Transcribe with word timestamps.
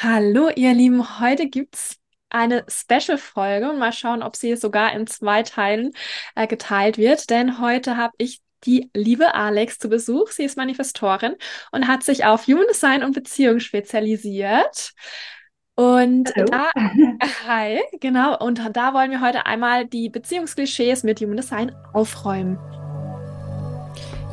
Hallo, 0.00 0.48
ihr 0.54 0.74
Lieben. 0.74 1.18
Heute 1.18 1.48
gibt's 1.48 1.96
eine 2.30 2.64
Special-Folge 2.68 3.68
und 3.68 3.80
mal 3.80 3.92
schauen, 3.92 4.22
ob 4.22 4.36
sie 4.36 4.54
sogar 4.54 4.92
in 4.92 5.08
zwei 5.08 5.42
Teilen 5.42 5.90
äh, 6.36 6.46
geteilt 6.46 6.98
wird. 6.98 7.28
Denn 7.30 7.60
heute 7.60 7.96
habe 7.96 8.14
ich 8.16 8.40
die 8.62 8.90
liebe 8.94 9.34
Alex 9.34 9.80
zu 9.80 9.88
Besuch. 9.88 10.30
Sie 10.30 10.44
ist 10.44 10.56
Manifestorin 10.56 11.34
und 11.72 11.88
hat 11.88 12.04
sich 12.04 12.24
auf 12.24 12.46
Human 12.46 12.68
Design 12.68 13.02
und 13.02 13.12
Beziehung 13.12 13.58
spezialisiert. 13.58 14.92
Und 15.74 16.32
Hallo. 16.36 16.46
da, 16.46 16.70
hi, 17.48 17.80
genau, 17.98 18.38
und 18.38 18.60
da 18.76 18.94
wollen 18.94 19.10
wir 19.10 19.20
heute 19.20 19.46
einmal 19.46 19.84
die 19.84 20.10
Beziehungsklischees 20.10 21.02
mit 21.02 21.20
Human 21.20 21.38
Design 21.38 21.74
aufräumen. 21.92 22.56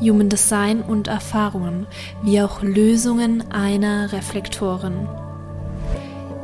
Human 0.00 0.28
Design 0.28 0.80
und 0.82 1.08
Erfahrungen, 1.08 1.88
wie 2.22 2.40
auch 2.40 2.62
Lösungen 2.62 3.50
einer 3.50 4.12
Reflektorin. 4.12 5.08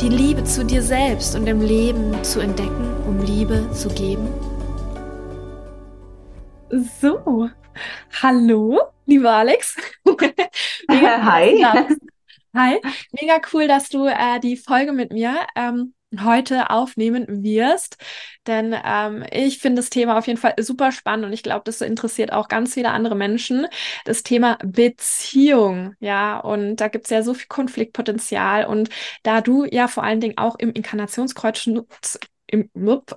Die 0.00 0.08
Liebe 0.08 0.44
zu 0.44 0.64
dir 0.64 0.82
selbst 0.82 1.34
und 1.36 1.46
im 1.46 1.60
Leben 1.60 2.22
zu 2.24 2.40
entdecken, 2.40 2.94
um 3.06 3.22
Liebe 3.22 3.70
zu 3.72 3.88
geben? 3.88 4.28
So, 7.00 7.48
hallo, 8.22 8.80
liebe 9.06 9.30
Alex. 9.30 9.76
Hi. 10.90 11.64
Hi, 12.54 12.80
mega 13.12 13.40
cool, 13.52 13.68
dass 13.68 13.88
du 13.88 14.06
äh, 14.06 14.40
die 14.40 14.56
Folge 14.56 14.92
mit 14.92 15.12
mir 15.12 15.46
ähm, 15.54 15.94
heute 16.18 16.70
aufnehmen 16.70 17.44
wirst, 17.44 17.96
denn 18.46 18.74
ähm, 18.84 19.24
ich 19.30 19.58
finde 19.58 19.80
das 19.80 19.90
Thema 19.90 20.18
auf 20.18 20.26
jeden 20.26 20.38
Fall 20.38 20.54
super 20.60 20.92
spannend 20.92 21.26
und 21.26 21.32
ich 21.32 21.42
glaube, 21.42 21.62
das 21.64 21.80
interessiert 21.80 22.32
auch 22.32 22.48
ganz 22.48 22.74
viele 22.74 22.90
andere 22.90 23.14
Menschen. 23.14 23.66
Das 24.04 24.22
Thema 24.22 24.58
Beziehung, 24.64 25.94
ja, 26.00 26.38
und 26.40 26.76
da 26.76 26.88
gibt 26.88 27.04
es 27.06 27.10
ja 27.10 27.22
so 27.22 27.34
viel 27.34 27.48
Konfliktpotenzial 27.48 28.66
und 28.66 28.88
da 29.22 29.40
du 29.40 29.64
ja 29.64 29.88
vor 29.88 30.02
allen 30.04 30.20
Dingen 30.20 30.38
auch 30.38 30.56
im 30.58 30.72
Inkarnationskreuz 30.72 31.68
im 32.52 32.68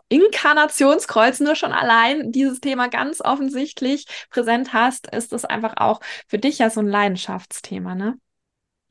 Inkarnationskreuz 0.10 1.40
nur 1.40 1.56
schon 1.56 1.72
allein 1.72 2.32
dieses 2.32 2.60
Thema 2.60 2.88
ganz 2.88 3.20
offensichtlich 3.20 4.06
präsent 4.30 4.74
hast, 4.74 5.08
ist 5.08 5.32
das 5.34 5.44
einfach 5.44 5.74
auch 5.78 6.02
für 6.28 6.38
dich 6.38 6.60
ja 6.60 6.70
so 6.70 6.82
ein 6.82 6.88
Leidenschaftsthema, 6.88 7.96
ne? 7.96 8.18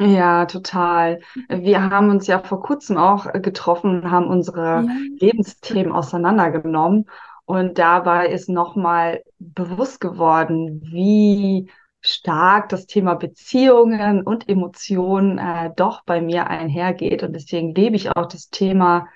Ja, 0.04 0.46
total. 0.46 1.20
Wir 1.48 1.82
haben 1.90 2.10
uns 2.10 2.26
ja 2.26 2.40
vor 2.42 2.62
kurzem 2.62 2.96
auch 2.96 3.30
getroffen, 3.34 4.10
haben 4.10 4.26
unsere 4.26 4.86
Ja. 4.86 4.96
Lebensthemen 5.20 5.92
auseinandergenommen 5.92 7.06
und 7.44 7.78
dabei 7.78 8.28
ist 8.28 8.48
nochmal 8.48 9.22
bewusst 9.38 10.00
geworden, 10.00 10.80
wie 10.84 11.70
stark 12.00 12.68
das 12.70 12.86
Thema 12.86 13.14
Beziehungen 13.14 14.22
und 14.22 14.48
Emotionen 14.48 15.38
äh, 15.38 15.70
doch 15.76 16.04
bei 16.04 16.20
mir 16.20 16.48
einhergeht. 16.48 17.22
Und 17.22 17.34
deswegen 17.34 17.74
lebe 17.74 17.94
ich 17.96 18.10
auch 18.16 18.26
das 18.26 18.48
Thema 18.50 19.06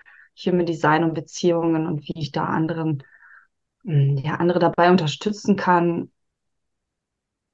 Human 0.44 0.66
Design 0.66 1.02
und 1.04 1.14
Beziehungen 1.14 1.86
und 1.86 2.02
wie 2.06 2.20
ich 2.20 2.30
da 2.32 2.44
anderen, 2.44 3.02
mh, 3.84 4.20
ja, 4.22 4.34
andere 4.36 4.58
dabei 4.60 4.90
unterstützen 4.90 5.56
kann, 5.56 6.10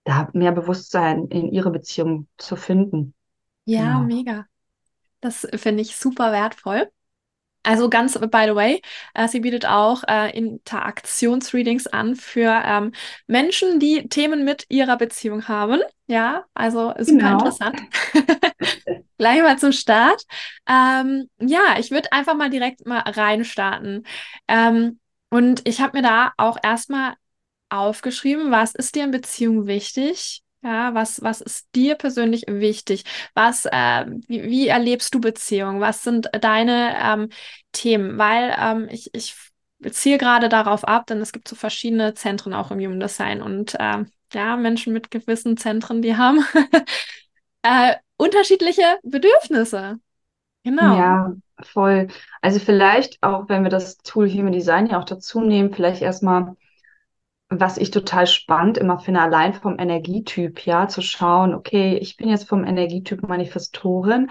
da 0.05 0.29
mehr 0.33 0.53
Bewusstsein 0.53 1.27
in 1.29 1.51
ihre 1.51 1.71
Beziehung 1.73 2.29
zu 2.39 2.55
finden. 2.57 3.15
Ja, 3.65 4.01
Genau. 4.01 4.01
mega. 4.01 4.47
Das 5.21 5.47
finde 5.57 5.83
ich 5.83 5.97
super 5.97 6.33
wertvoll. 6.33 6.91
Also 7.65 7.89
ganz 7.91 8.15
by 8.19 8.47
the 8.49 8.57
way, 8.57 8.83
äh, 9.15 9.29
sie 9.29 9.41
bietet 9.41 9.67
auch 9.67 10.03
äh, 10.09 10.37
Interaktionsreadings 10.37 11.87
an 11.87 12.17
für 12.17 12.61
ähm, 12.65 12.93
Menschen, 13.29 13.79
die 13.79 14.09
Themen 14.09 14.45
mit 14.45 14.67
ihrer 14.69 14.97
Beziehung 14.97 15.47
haben. 15.49 15.81
Ja, 16.09 16.45
also 16.55 16.93
super 17.01 17.31
Genau. 17.31 17.33
interessant. 17.33 17.83
Gleich 19.19 19.43
mal 19.43 19.59
zum 19.59 19.73
Start. 19.73 20.23
Ähm, 20.69 21.31
ja, 21.41 21.77
ich 21.79 21.91
würde 21.91 22.13
einfach 22.13 22.35
mal 22.35 22.51
direkt 22.51 22.87
mal 22.87 23.01
reinstarten. 23.01 24.05
Ähm, 24.49 24.99
und 25.31 25.67
ich 25.69 25.81
habe 25.81 25.99
mir 25.99 26.03
da 26.03 26.33
auch 26.37 26.59
erstmal 26.63 27.15
aufgeschrieben, 27.71 28.51
was 28.51 28.75
ist 28.75 28.95
dir 28.97 29.05
in 29.05 29.11
Beziehung 29.13 29.67
wichtig? 29.67 30.42
Ja, 30.63 30.95
was, 30.95 31.21
was 31.23 31.41
ist 31.41 31.75
dir 31.75 31.97
persönlich 31.97 32.45
wichtig? 32.47 33.05
Was, 33.35 33.67
äh, 33.67 34.07
wie, 34.29 34.45
wie 34.45 34.69
erlebst 34.69 35.13
du 35.15 35.21
Beziehung? 35.21 35.81
Was 35.81 36.05
sind 36.05 36.31
deine 36.41 36.97
ähm, 37.03 37.29
Themen? 37.73 38.17
Weil 38.17 38.55
ähm, 38.59 38.89
ich, 38.91 39.11
ich 39.13 39.35
ziele 39.91 40.19
gerade 40.19 40.49
darauf 40.49 40.85
ab, 40.85 41.07
denn 41.07 41.21
es 41.21 41.33
gibt 41.33 41.49
so 41.49 41.57
verschiedene 41.57 42.15
Zentren 42.15 42.55
auch 42.55 42.71
im 42.71 42.79
Human 42.79 43.01
Design 43.01 43.43
und 43.43 43.77
ähm, 43.81 44.11
ja, 44.33 44.57
Menschen 44.57 44.93
mit 44.93 45.11
gewissen 45.11 45.57
Zentren, 45.57 46.01
die 46.01 46.17
haben 46.17 46.45
äh, 47.63 47.97
unterschiedliche 48.17 48.99
Bedürfnisse. 49.03 49.99
Genau. 50.65 50.97
Ja, 50.97 51.33
voll. 51.61 52.09
Also 52.41 52.61
vielleicht 52.61 53.21
auch, 53.23 53.49
wenn 53.49 53.65
wir 53.65 53.71
das 53.71 53.99
Tool 53.99 54.31
Human 54.31 54.53
Design 54.53 54.87
ja 54.87 55.01
auch 55.01 55.05
dazu 55.05 55.41
nehmen, 55.41 55.75
vielleicht 55.75 56.03
erstmal, 56.03 56.57
was 57.61 57.77
ich 57.77 57.91
total 57.91 58.27
spannend 58.27 58.79
immer 58.79 58.99
finde, 58.99 59.21
allein 59.21 59.55
vom 59.55 59.79
Energietyp, 59.79 60.65
ja, 60.67 60.89
zu 60.89 61.03
schauen, 61.03 61.55
okay, 61.55 61.97
ich 61.97 62.17
bin 62.17 62.29
jetzt 62.29 62.49
vom 62.49 62.65
Energietyp 62.65 63.27
Manifestorin, 63.29 64.31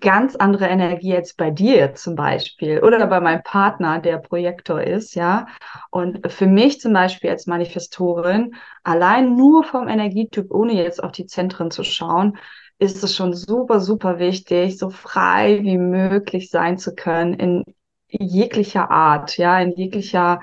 ganz 0.00 0.36
andere 0.36 0.66
Energie 0.66 1.14
als 1.16 1.34
bei 1.34 1.50
dir 1.50 1.94
zum 1.94 2.14
Beispiel 2.14 2.80
oder 2.80 3.06
bei 3.06 3.20
meinem 3.20 3.42
Partner, 3.42 3.98
der 3.98 4.18
Projektor 4.18 4.82
ist, 4.82 5.14
ja. 5.14 5.46
Und 5.90 6.30
für 6.30 6.46
mich 6.46 6.80
zum 6.80 6.92
Beispiel 6.92 7.30
als 7.30 7.46
Manifestorin, 7.46 8.54
allein 8.82 9.36
nur 9.36 9.64
vom 9.64 9.88
Energietyp, 9.88 10.50
ohne 10.50 10.74
jetzt 10.74 11.02
auf 11.02 11.12
die 11.12 11.26
Zentren 11.26 11.70
zu 11.70 11.84
schauen, 11.84 12.36
ist 12.78 13.02
es 13.04 13.14
schon 13.14 13.34
super, 13.34 13.80
super 13.80 14.18
wichtig, 14.18 14.78
so 14.78 14.90
frei 14.90 15.60
wie 15.62 15.78
möglich 15.78 16.50
sein 16.50 16.78
zu 16.78 16.94
können 16.94 17.34
in 17.34 17.64
jeglicher 18.08 18.90
Art, 18.90 19.36
ja, 19.36 19.60
in 19.60 19.72
jeglicher 19.72 20.40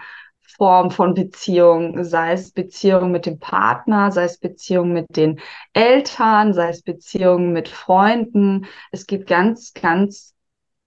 Form 0.55 0.91
von 0.91 1.13
Beziehung, 1.13 2.03
sei 2.03 2.33
es 2.33 2.51
Beziehung 2.51 3.11
mit 3.11 3.25
dem 3.25 3.39
Partner, 3.39 4.11
sei 4.11 4.23
es 4.23 4.39
Beziehung 4.39 4.93
mit 4.93 5.05
den 5.15 5.39
Eltern, 5.73 6.53
sei 6.53 6.69
es 6.69 6.81
Beziehung 6.81 7.51
mit 7.51 7.67
Freunden. 7.67 8.65
Es 8.91 9.05
geht 9.05 9.27
ganz, 9.27 9.73
ganz 9.73 10.33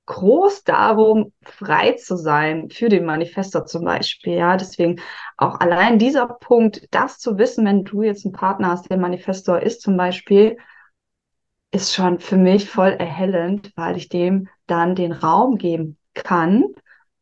groß 0.07 0.65
darum, 0.65 1.33
frei 1.43 1.93
zu 1.93 2.17
sein 2.17 2.71
für 2.71 2.89
den 2.89 3.05
Manifestor 3.05 3.67
zum 3.67 3.85
Beispiel. 3.85 4.35
Ja, 4.35 4.57
deswegen 4.57 5.01
auch 5.37 5.61
allein 5.61 5.99
dieser 5.99 6.27
Punkt, 6.27 6.89
das 6.91 7.19
zu 7.19 7.39
wissen, 7.39 7.65
wenn 7.67 7.85
du 7.85 8.03
jetzt 8.03 8.25
einen 8.25 8.33
Partner 8.33 8.71
hast, 8.71 8.91
der 8.91 8.99
Manifestor 8.99 9.61
ist 9.61 9.83
zum 9.83 9.97
Beispiel, 9.97 10.57
ist 11.71 11.95
schon 11.95 12.19
für 12.19 12.37
mich 12.37 12.69
voll 12.69 12.91
erhellend, 12.91 13.73
weil 13.77 13.97
ich 13.97 14.09
dem 14.09 14.49
dann 14.67 14.95
den 14.95 15.13
Raum 15.13 15.57
geben 15.59 15.97
kann 16.15 16.65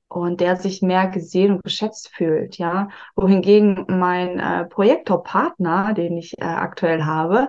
und 0.09 0.41
der 0.41 0.57
sich 0.57 0.83
mehr 0.83 1.09
gesehen 1.09 1.53
und 1.53 1.65
geschätzt 1.65 2.11
fühlt, 2.11 2.59
ja. 2.59 2.89
Wohingegen 3.15 3.85
mein 3.89 4.39
äh, 4.39 4.65
Projektorpartner, 4.67 5.95
den 5.95 6.17
ich 6.17 6.39
äh, 6.39 6.45
aktuell 6.45 7.05
habe, 7.05 7.49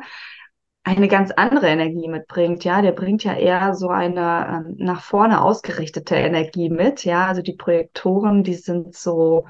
eine 0.83 1.07
ganz 1.07 1.31
andere 1.31 1.67
Energie 1.67 2.07
mitbringt, 2.07 2.63
ja. 2.63 2.81
Der 2.81 2.91
bringt 2.91 3.23
ja 3.23 3.33
eher 3.33 3.73
so 3.75 3.89
eine 3.89 4.65
ähm, 4.67 4.75
nach 4.77 5.01
vorne 5.01 5.41
ausgerichtete 5.41 6.15
Energie 6.15 6.69
mit, 6.69 7.05
ja. 7.05 7.27
Also 7.27 7.41
die 7.41 7.55
Projektoren, 7.55 8.43
die 8.43 8.55
sind 8.55 8.95
so 8.95 9.45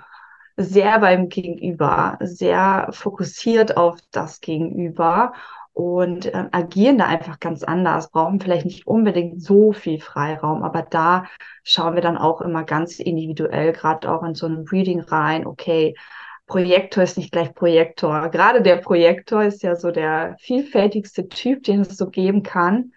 sehr 0.57 0.99
beim 0.99 1.29
Gegenüber, 1.29 2.17
sehr 2.21 2.89
fokussiert 2.91 3.77
auf 3.77 3.97
das 4.11 4.41
Gegenüber 4.41 5.33
und 5.79 6.25
äh, 6.25 6.49
agieren 6.51 6.97
da 6.97 7.05
einfach 7.05 7.39
ganz 7.39 7.63
anders, 7.63 8.11
brauchen 8.11 8.41
vielleicht 8.41 8.65
nicht 8.65 8.85
unbedingt 8.85 9.41
so 9.41 9.71
viel 9.71 10.01
Freiraum, 10.01 10.61
aber 10.61 10.81
da 10.81 11.23
schauen 11.63 11.95
wir 11.95 12.01
dann 12.01 12.17
auch 12.17 12.41
immer 12.41 12.65
ganz 12.65 12.99
individuell, 12.99 13.71
gerade 13.71 14.11
auch 14.11 14.21
in 14.23 14.35
so 14.35 14.45
einem 14.45 14.65
Reading 14.69 14.99
rein, 14.99 15.47
okay, 15.47 15.95
Projektor 16.47 17.03
ist 17.03 17.17
nicht 17.17 17.31
gleich 17.31 17.53
Projektor. 17.53 18.27
Gerade 18.27 18.61
der 18.61 18.75
Projektor 18.77 19.43
ist 19.43 19.63
ja 19.63 19.77
so 19.77 19.91
der 19.91 20.35
vielfältigste 20.41 21.29
Typ, 21.29 21.63
den 21.63 21.81
es 21.81 21.95
so 21.95 22.09
geben 22.09 22.43
kann. 22.43 22.91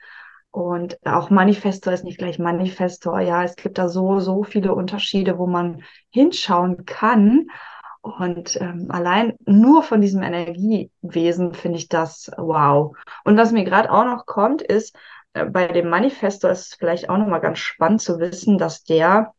Und 0.51 0.99
auch 1.07 1.31
Manifestor 1.31 1.93
ist 1.93 2.03
nicht 2.03 2.19
gleich 2.19 2.41
Manifestor. 2.41 3.21
Ja, 3.21 3.45
es 3.45 3.55
gibt 3.55 3.79
da 3.79 3.89
so, 3.89 4.19
so 4.19 4.43
viele 4.43 4.75
Unterschiede, 4.75 5.39
wo 5.39 5.47
man 5.47 5.85
hinschauen 6.11 6.85
kann. 6.85 7.47
Und 8.03 8.61
ähm, 8.61 8.89
allein 8.91 9.39
nur 9.47 9.85
von 9.85 10.01
diesem 10.01 10.23
Energiewesen 10.23 11.55
finde 11.55 11.79
ich 11.79 11.89
das 11.89 12.31
wow. 12.37 12.97
Und 13.25 13.37
was 13.37 13.53
mir 13.53 13.65
gerade 13.65 13.93
auch 13.93 14.05
noch 14.05 14.27
kommt, 14.27 14.61
ist, 14.61 14.97
äh, 15.35 15.47
bei 15.47 15.69
dem 15.69 15.89
Manifestor 15.89 16.51
ist 16.51 16.73
es 16.73 16.75
vielleicht 16.75 17.09
auch 17.09 17.17
nochmal 17.17 17.41
ganz 17.41 17.59
spannend 17.61 18.03
zu 18.03 18.19
wissen, 18.19 18.59
dass 18.59 18.83
der 18.83 19.33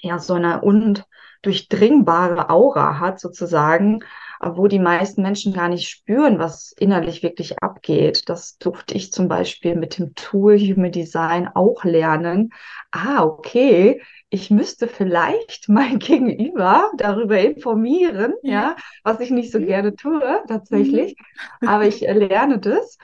ja, 0.00 0.18
so 0.18 0.34
eine 0.34 0.60
undurchdringbare 0.60 2.50
Aura 2.50 3.00
hat 3.00 3.20
sozusagen, 3.20 4.00
wo 4.40 4.68
die 4.68 4.78
meisten 4.78 5.22
Menschen 5.22 5.52
gar 5.52 5.68
nicht 5.68 5.88
spüren, 5.88 6.38
was 6.38 6.72
innerlich 6.72 7.22
wirklich 7.22 7.62
abgeht. 7.62 8.28
Das 8.28 8.58
durfte 8.58 8.94
ich 8.94 9.12
zum 9.12 9.28
Beispiel 9.28 9.74
mit 9.76 9.98
dem 9.98 10.14
Tool 10.14 10.58
Human 10.58 10.92
Design 10.92 11.48
auch 11.54 11.84
lernen. 11.84 12.50
Ah, 12.90 13.24
okay, 13.24 14.00
ich 14.30 14.50
müsste 14.50 14.88
vielleicht 14.88 15.68
mein 15.68 15.98
Gegenüber 15.98 16.90
darüber 16.96 17.38
informieren, 17.40 18.34
ja, 18.42 18.52
ja 18.52 18.76
was 19.02 19.20
ich 19.20 19.30
nicht 19.30 19.52
so 19.52 19.58
mhm. 19.58 19.66
gerne 19.66 19.94
tue, 19.94 20.42
tatsächlich. 20.46 21.16
Mhm. 21.60 21.68
Aber 21.68 21.86
ich 21.86 22.00
lerne 22.00 22.58
das, 22.58 22.98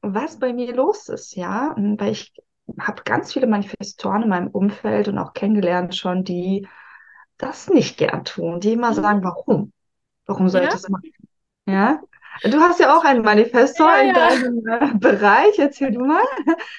was 0.00 0.38
bei 0.38 0.52
mir 0.52 0.74
los 0.74 1.08
ist, 1.08 1.34
ja, 1.36 1.74
weil 1.76 2.12
ich 2.12 2.34
habe 2.80 3.02
ganz 3.04 3.32
viele 3.32 3.46
Manifestoren 3.46 4.22
in 4.22 4.28
meinem 4.28 4.48
Umfeld 4.48 5.08
und 5.08 5.18
auch 5.18 5.34
kennengelernt 5.34 5.94
schon, 5.94 6.24
die 6.24 6.66
das 7.36 7.68
nicht 7.68 7.98
gern 7.98 8.24
tun, 8.24 8.60
die 8.60 8.72
immer 8.72 8.90
mhm. 8.90 8.94
sagen, 8.94 9.24
warum? 9.24 9.72
Warum 10.26 10.48
soll 10.48 10.62
ja. 10.62 10.68
ich 10.68 10.74
das 10.74 10.88
machen? 10.88 11.10
Ja. 11.66 12.00
Du 12.42 12.60
hast 12.60 12.80
ja 12.80 12.96
auch 12.96 13.04
ein 13.04 13.22
Manifestor 13.22 13.90
ja, 13.90 14.00
in 14.00 14.08
ja. 14.08 14.14
deinem 14.14 14.66
äh, 14.66 14.98
Bereich. 14.98 15.58
Erzähl 15.58 15.92
du 15.92 16.00
mal. 16.00 16.22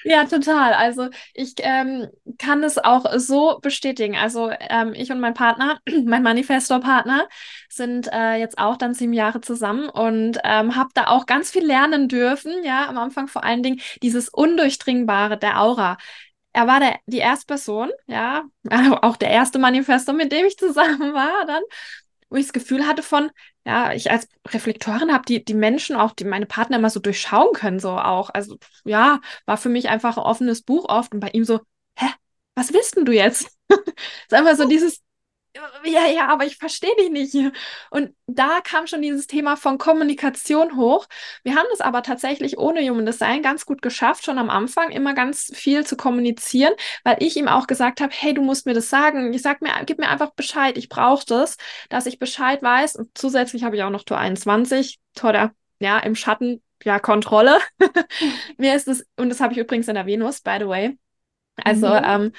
Ja, 0.04 0.24
total. 0.24 0.74
Also 0.74 1.08
ich 1.32 1.54
ähm, 1.58 2.08
kann 2.38 2.62
es 2.62 2.78
auch 2.78 3.06
so 3.16 3.58
bestätigen. 3.60 4.16
Also 4.16 4.50
ähm, 4.60 4.92
ich 4.94 5.10
und 5.10 5.18
mein 5.18 5.34
Partner, 5.34 5.80
mein 6.04 6.22
Manifestor-Partner, 6.22 7.26
sind 7.70 8.12
äh, 8.12 8.34
jetzt 8.34 8.58
auch 8.58 8.76
dann 8.76 8.94
sieben 8.94 9.14
Jahre 9.14 9.40
zusammen 9.40 9.88
und 9.88 10.38
ähm, 10.44 10.76
habe 10.76 10.90
da 10.94 11.06
auch 11.06 11.26
ganz 11.26 11.50
viel 11.50 11.64
lernen 11.64 12.08
dürfen. 12.08 12.52
Ja, 12.62 12.88
am 12.88 12.98
Anfang 12.98 13.26
vor 13.26 13.42
allen 13.42 13.62
Dingen 13.62 13.80
dieses 14.02 14.28
Undurchdringbare 14.28 15.38
der 15.38 15.60
Aura 15.60 15.96
er 16.52 16.66
war 16.66 16.80
der, 16.80 16.98
die 17.04 17.18
erste 17.18 17.44
Person, 17.44 17.90
ja, 18.06 18.44
auch 19.02 19.16
der 19.18 19.28
erste 19.28 19.58
Manifestor, 19.58 20.14
mit 20.14 20.32
dem 20.32 20.46
ich 20.46 20.56
zusammen 20.56 21.12
war 21.12 21.44
dann 21.46 21.62
wo 22.28 22.36
ich 22.36 22.46
das 22.46 22.52
Gefühl 22.52 22.86
hatte 22.86 23.02
von, 23.02 23.30
ja, 23.64 23.92
ich 23.92 24.10
als 24.10 24.28
Reflektorin 24.48 25.12
habe 25.12 25.24
die, 25.26 25.44
die 25.44 25.54
Menschen 25.54 25.96
auch, 25.96 26.12
die 26.12 26.24
meine 26.24 26.46
Partner 26.46 26.78
immer 26.78 26.90
so 26.90 27.00
durchschauen 27.00 27.52
können, 27.52 27.78
so 27.78 27.90
auch. 27.90 28.30
Also 28.30 28.58
ja, 28.84 29.20
war 29.46 29.56
für 29.56 29.68
mich 29.68 29.88
einfach 29.88 30.16
ein 30.16 30.24
offenes 30.24 30.62
Buch 30.62 30.88
oft 30.88 31.12
und 31.14 31.20
bei 31.20 31.30
ihm 31.30 31.44
so, 31.44 31.60
hä, 31.96 32.06
was 32.54 32.72
willst 32.72 32.96
denn 32.96 33.04
du 33.04 33.12
jetzt? 33.12 33.48
ist 33.70 34.34
einfach 34.34 34.56
so 34.56 34.68
dieses, 34.68 35.02
ja, 35.84 36.06
ja, 36.06 36.28
aber 36.28 36.44
ich 36.44 36.56
verstehe 36.56 36.94
dich 36.96 37.10
nicht. 37.10 37.34
Und 37.90 38.14
da 38.26 38.60
kam 38.60 38.86
schon 38.86 39.02
dieses 39.02 39.26
Thema 39.26 39.56
von 39.56 39.78
Kommunikation 39.78 40.76
hoch. 40.76 41.06
Wir 41.42 41.54
haben 41.54 41.66
das 41.70 41.80
aber 41.80 42.02
tatsächlich 42.02 42.58
ohne 42.58 42.80
Human 42.88 43.06
Design 43.06 43.42
ganz 43.42 43.66
gut 43.66 43.82
geschafft, 43.82 44.24
schon 44.24 44.38
am 44.38 44.50
Anfang 44.50 44.90
immer 44.90 45.14
ganz 45.14 45.50
viel 45.54 45.86
zu 45.86 45.96
kommunizieren, 45.96 46.74
weil 47.04 47.16
ich 47.20 47.36
ihm 47.36 47.48
auch 47.48 47.66
gesagt 47.66 48.00
habe, 48.00 48.12
hey, 48.14 48.34
du 48.34 48.42
musst 48.42 48.66
mir 48.66 48.74
das 48.74 48.90
sagen. 48.90 49.32
Ich 49.32 49.42
sag 49.42 49.62
mir, 49.62 49.72
gib 49.86 49.98
mir 49.98 50.08
einfach 50.08 50.32
Bescheid. 50.32 50.76
Ich 50.78 50.88
brauche 50.88 51.24
das, 51.26 51.56
dass 51.88 52.06
ich 52.06 52.18
Bescheid 52.18 52.62
weiß. 52.62 52.96
Und 52.96 53.16
zusätzlich 53.16 53.64
habe 53.64 53.76
ich 53.76 53.82
auch 53.82 53.90
noch 53.90 54.04
Tor 54.04 54.18
21, 54.18 54.98
Tor 55.14 55.32
der, 55.32 55.52
ja, 55.78 55.98
im 55.98 56.14
Schatten, 56.14 56.62
ja, 56.84 56.98
Kontrolle. 56.98 57.58
mir 58.58 58.74
ist 58.74 58.88
es, 58.88 59.06
und 59.16 59.28
das 59.28 59.40
habe 59.40 59.52
ich 59.52 59.58
übrigens 59.58 59.88
in 59.88 59.94
der 59.94 60.06
Venus, 60.06 60.40
by 60.40 60.56
the 60.60 60.68
way. 60.68 60.98
Also, 61.56 61.88
mhm. 61.88 62.02
ähm, 62.04 62.32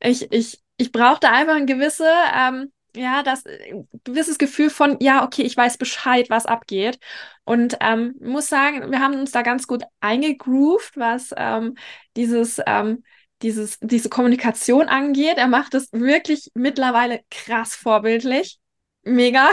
ich, 0.00 0.30
ich, 0.32 0.60
ich 0.78 0.92
brauchte 0.92 1.28
einfach 1.28 1.56
ein 1.56 1.66
gewisse, 1.66 2.08
ähm, 2.34 2.72
ja, 2.96 3.22
das 3.22 3.44
äh, 3.44 3.74
gewisses 4.04 4.38
Gefühl 4.38 4.70
von, 4.70 4.96
ja, 5.00 5.24
okay, 5.24 5.42
ich 5.42 5.56
weiß 5.56 5.76
Bescheid, 5.76 6.30
was 6.30 6.46
abgeht. 6.46 6.98
Und 7.44 7.76
ähm, 7.80 8.14
muss 8.20 8.48
sagen, 8.48 8.90
wir 8.90 9.00
haben 9.00 9.18
uns 9.18 9.32
da 9.32 9.42
ganz 9.42 9.66
gut 9.66 9.82
eingegroovt, 10.00 10.96
was 10.96 11.34
ähm, 11.36 11.74
dieses, 12.16 12.60
ähm, 12.66 13.02
dieses, 13.42 13.78
diese 13.80 14.08
Kommunikation 14.08 14.88
angeht. 14.88 15.36
Er 15.36 15.48
macht 15.48 15.74
es 15.74 15.92
wirklich 15.92 16.50
mittlerweile 16.54 17.20
krass 17.30 17.74
vorbildlich. 17.74 18.58
Mega. 19.02 19.50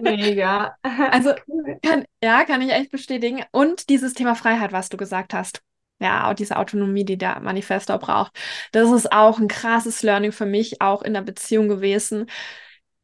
Mega. 0.00 0.76
also, 0.82 1.34
kann, 1.82 2.04
ja, 2.22 2.44
kann 2.44 2.62
ich 2.62 2.70
echt 2.70 2.90
bestätigen. 2.90 3.44
Und 3.50 3.88
dieses 3.88 4.14
Thema 4.14 4.34
Freiheit, 4.34 4.72
was 4.72 4.88
du 4.90 4.96
gesagt 4.96 5.34
hast 5.34 5.62
ja, 6.00 6.30
auch 6.30 6.34
diese 6.34 6.56
Autonomie, 6.56 7.04
die 7.04 7.18
der 7.18 7.40
Manifestor 7.40 7.98
braucht. 7.98 8.32
Das 8.72 8.90
ist 8.90 9.12
auch 9.12 9.38
ein 9.38 9.48
krasses 9.48 10.02
Learning 10.02 10.32
für 10.32 10.46
mich, 10.46 10.80
auch 10.80 11.02
in 11.02 11.14
der 11.14 11.22
Beziehung 11.22 11.68
gewesen, 11.68 12.26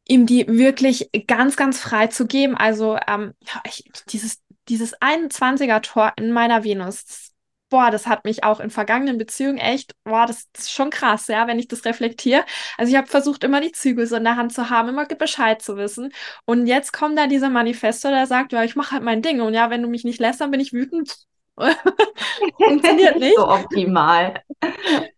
ihm 0.07 0.25
die 0.25 0.47
wirklich 0.47 1.09
ganz, 1.27 1.57
ganz 1.57 1.79
frei 1.79 2.07
zu 2.07 2.27
geben. 2.27 2.55
Also 2.55 2.97
ähm, 3.07 3.33
ich, 3.65 3.91
dieses, 4.09 4.41
dieses 4.69 4.95
21er-Tor 5.01 6.13
in 6.17 6.31
meiner 6.31 6.63
Venus, 6.63 7.33
boah, 7.69 7.91
das 7.91 8.07
hat 8.07 8.25
mich 8.25 8.43
auch 8.43 8.59
in 8.59 8.69
vergangenen 8.69 9.17
Beziehungen 9.17 9.57
echt, 9.57 9.93
boah, 10.03 10.25
das, 10.27 10.47
ist 10.57 10.71
schon 10.71 10.89
krass, 10.91 11.27
ja, 11.27 11.47
wenn 11.47 11.59
ich 11.59 11.67
das 11.67 11.85
reflektiere. 11.85 12.45
Also 12.77 12.91
ich 12.91 12.97
habe 12.97 13.07
versucht, 13.07 13.43
immer 13.43 13.61
die 13.61 13.71
Zügel 13.71 14.07
so 14.07 14.15
in 14.15 14.23
der 14.23 14.35
Hand 14.37 14.53
zu 14.53 14.69
haben, 14.69 14.89
immer 14.89 15.05
Bescheid 15.05 15.61
zu 15.61 15.75
wissen. 15.77 16.13
Und 16.45 16.67
jetzt 16.67 16.93
kommt 16.93 17.17
da 17.17 17.27
dieser 17.27 17.49
Manifestor, 17.49 18.11
der 18.11 18.27
sagt, 18.27 18.53
ja, 18.53 18.63
ich 18.63 18.75
mache 18.75 18.91
halt 18.91 19.03
mein 19.03 19.21
Ding. 19.21 19.41
Und 19.41 19.53
ja, 19.53 19.69
wenn 19.69 19.81
du 19.81 19.89
mich 19.89 20.03
nicht 20.03 20.19
lässt, 20.19 20.41
dann 20.41 20.51
bin 20.51 20.59
ich 20.59 20.73
wütend. 20.73 21.25
Funktioniert 22.57 23.19
nicht. 23.19 23.35
So 23.35 23.47
optimal. 23.47 24.41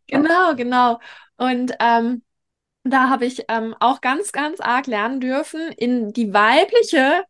Genau, 0.07 0.55
genau. 0.55 0.99
Und 1.37 1.73
ähm, 1.79 2.23
da 2.83 3.09
habe 3.09 3.25
ich 3.25 3.43
ähm, 3.49 3.75
auch 3.79 4.01
ganz, 4.01 4.31
ganz 4.31 4.59
arg 4.59 4.87
lernen 4.87 5.19
dürfen, 5.19 5.71
in 5.71 6.13
die 6.13 6.33
weibliche 6.33 7.23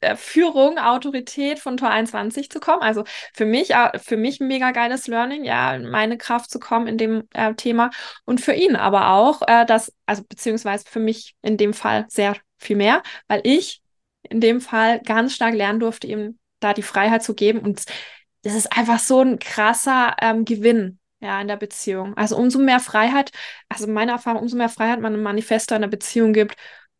äh, 0.00 0.16
Führung, 0.16 0.78
Autorität 0.78 1.58
von 1.58 1.76
Tor 1.76 1.90
21 1.90 2.50
zu 2.50 2.60
kommen. 2.60 2.82
Also 2.82 3.04
für 3.34 3.44
mich, 3.44 3.72
äh, 3.72 3.98
für 3.98 4.16
mich 4.16 4.40
ein 4.40 4.48
mega 4.48 4.70
geiles 4.70 5.06
Learning, 5.06 5.44
ja, 5.44 5.74
in 5.74 5.90
meine 5.90 6.18
Kraft 6.18 6.50
zu 6.50 6.58
kommen 6.60 6.86
in 6.86 6.98
dem 6.98 7.28
äh, 7.34 7.54
Thema 7.54 7.90
und 8.24 8.40
für 8.40 8.52
ihn 8.52 8.76
aber 8.76 9.10
auch, 9.10 9.42
äh, 9.46 9.66
das, 9.66 9.92
also 10.06 10.22
beziehungsweise 10.28 10.84
für 10.88 11.00
mich 11.00 11.36
in 11.42 11.56
dem 11.56 11.74
Fall 11.74 12.06
sehr 12.08 12.36
viel 12.58 12.76
mehr, 12.76 13.02
weil 13.26 13.40
ich 13.44 13.82
in 14.22 14.40
dem 14.40 14.60
Fall 14.60 15.00
ganz 15.00 15.34
stark 15.34 15.54
lernen 15.54 15.80
durfte, 15.80 16.06
ihm 16.06 16.38
da 16.60 16.74
die 16.74 16.82
Freiheit 16.82 17.22
zu 17.22 17.34
geben 17.34 17.60
und 17.60 17.84
das 18.42 18.54
ist 18.54 18.76
einfach 18.76 18.98
so 18.98 19.20
ein 19.20 19.38
krasser 19.38 20.14
ähm, 20.20 20.44
Gewinn, 20.44 20.98
ja, 21.20 21.40
in 21.40 21.48
der 21.48 21.56
Beziehung. 21.56 22.16
Also 22.16 22.36
umso 22.36 22.58
mehr 22.58 22.80
Freiheit, 22.80 23.32
also 23.68 23.86
meine 23.86 24.12
Erfahrung, 24.12 24.42
umso 24.42 24.56
mehr 24.56 24.68
Freiheit 24.68 25.00
man 25.00 25.14
einem 25.14 25.22
Manifesto 25.22 25.74
in 25.74 25.82
der 25.82 25.88
Beziehung 25.88 26.32
gibt, 26.32 26.56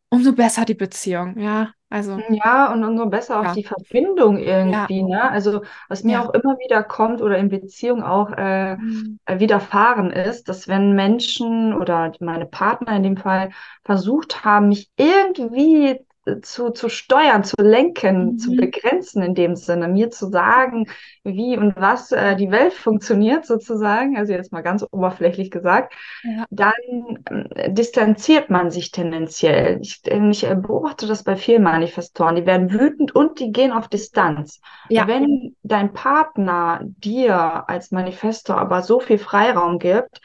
umso 0.09 0.33
besser 0.33 0.65
die 0.65 0.75
Beziehung, 0.75 1.37
ja. 1.39 1.71
Also. 1.91 2.19
Ja, 2.29 2.71
und 2.71 2.83
umso 2.83 3.07
besser 3.07 3.41
ja. 3.41 3.49
auch 3.49 3.53
die 3.55 3.63
Verbindung 3.63 4.37
irgendwie, 4.37 4.99
ja. 4.99 5.07
ne? 5.07 5.31
Also, 5.31 5.63
was 5.87 6.03
mir 6.03 6.13
ja. 6.13 6.21
auch 6.23 6.33
immer 6.35 6.55
wieder 6.59 6.83
kommt 6.83 7.19
oder 7.21 7.37
in 7.39 7.49
Beziehung 7.49 8.03
auch 8.03 8.31
äh, 8.31 8.75
mhm. 8.75 9.19
widerfahren 9.27 10.11
ist, 10.11 10.49
dass 10.49 10.67
wenn 10.67 10.93
Menschen 10.93 11.73
oder 11.73 12.11
meine 12.19 12.45
Partner 12.45 12.95
in 12.95 13.03
dem 13.03 13.17
Fall 13.17 13.49
versucht 13.83 14.45
haben, 14.45 14.67
mich 14.67 14.91
irgendwie 14.97 15.99
zu, 16.41 16.71
zu 16.71 16.89
steuern, 16.89 17.43
zu 17.43 17.55
lenken, 17.59 18.33
mhm. 18.33 18.37
zu 18.37 18.55
begrenzen 18.55 19.23
in 19.23 19.35
dem 19.35 19.55
Sinne, 19.55 19.87
mir 19.87 20.11
zu 20.11 20.29
sagen, 20.29 20.87
wie 21.23 21.57
und 21.57 21.75
was 21.75 22.11
äh, 22.11 22.35
die 22.35 22.51
Welt 22.51 22.73
funktioniert 22.73 23.45
sozusagen, 23.45 24.17
also 24.17 24.33
jetzt 24.33 24.51
mal 24.51 24.61
ganz 24.61 24.85
oberflächlich 24.91 25.51
gesagt, 25.51 25.93
ja. 26.23 26.45
dann 26.49 26.73
äh, 27.55 27.71
distanziert 27.71 28.49
man 28.49 28.71
sich 28.71 28.91
tendenziell. 28.91 29.79
Ich, 29.81 30.01
ich 30.05 30.43
äh, 30.43 30.55
beobachte 30.55 31.07
das 31.07 31.23
bei 31.23 31.35
vielen 31.35 31.63
Manifestoren, 31.63 32.35
die 32.35 32.45
werden 32.45 32.71
wütend 32.71 33.15
und 33.15 33.39
die 33.39 33.51
gehen 33.51 33.71
auf 33.71 33.87
Distanz. 33.87 34.61
Ja. 34.89 35.07
Wenn 35.07 35.55
dein 35.63 35.93
Partner 35.93 36.81
dir 36.83 37.69
als 37.69 37.91
Manifestor 37.91 38.57
aber 38.57 38.81
so 38.81 38.99
viel 38.99 39.17
Freiraum 39.17 39.79
gibt, 39.79 40.21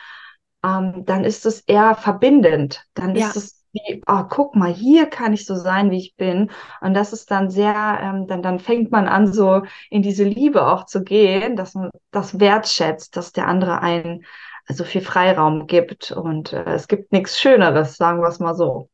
ähm, 0.64 1.04
dann 1.04 1.24
ist 1.24 1.46
es 1.46 1.60
eher 1.60 1.94
verbindend, 1.94 2.84
dann 2.94 3.14
ja. 3.14 3.26
ist 3.26 3.36
es 3.36 3.63
wie, 3.74 4.02
oh, 4.06 4.22
guck 4.30 4.54
mal, 4.54 4.72
hier 4.72 5.06
kann 5.06 5.32
ich 5.32 5.44
so 5.44 5.56
sein, 5.56 5.90
wie 5.90 5.98
ich 5.98 6.14
bin. 6.16 6.50
Und 6.80 6.94
das 6.94 7.12
ist 7.12 7.30
dann 7.30 7.50
sehr, 7.50 7.98
ähm, 8.00 8.26
dann, 8.26 8.42
dann 8.42 8.60
fängt 8.60 8.90
man 8.90 9.08
an, 9.08 9.32
so 9.32 9.62
in 9.90 10.02
diese 10.02 10.24
Liebe 10.24 10.66
auch 10.66 10.86
zu 10.86 11.02
gehen, 11.02 11.56
dass 11.56 11.74
man 11.74 11.90
das 12.12 12.38
wertschätzt, 12.40 13.16
dass 13.16 13.32
der 13.32 13.48
andere 13.48 13.80
einen 13.80 14.24
so 14.68 14.84
viel 14.84 15.00
Freiraum 15.00 15.66
gibt. 15.66 16.12
Und 16.12 16.52
äh, 16.52 16.64
es 16.74 16.88
gibt 16.88 17.12
nichts 17.12 17.38
Schöneres, 17.40 17.96
sagen 17.96 18.22
wir 18.22 18.28
es 18.28 18.38
mal 18.38 18.54
so. 18.54 18.88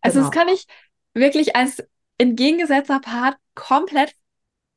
Also 0.00 0.20
genau. 0.20 0.30
das 0.30 0.38
kann 0.38 0.48
ich 0.48 0.66
wirklich 1.14 1.56
als 1.56 1.82
entgegengesetzter 2.18 3.00
Part 3.00 3.36
komplett 3.54 4.14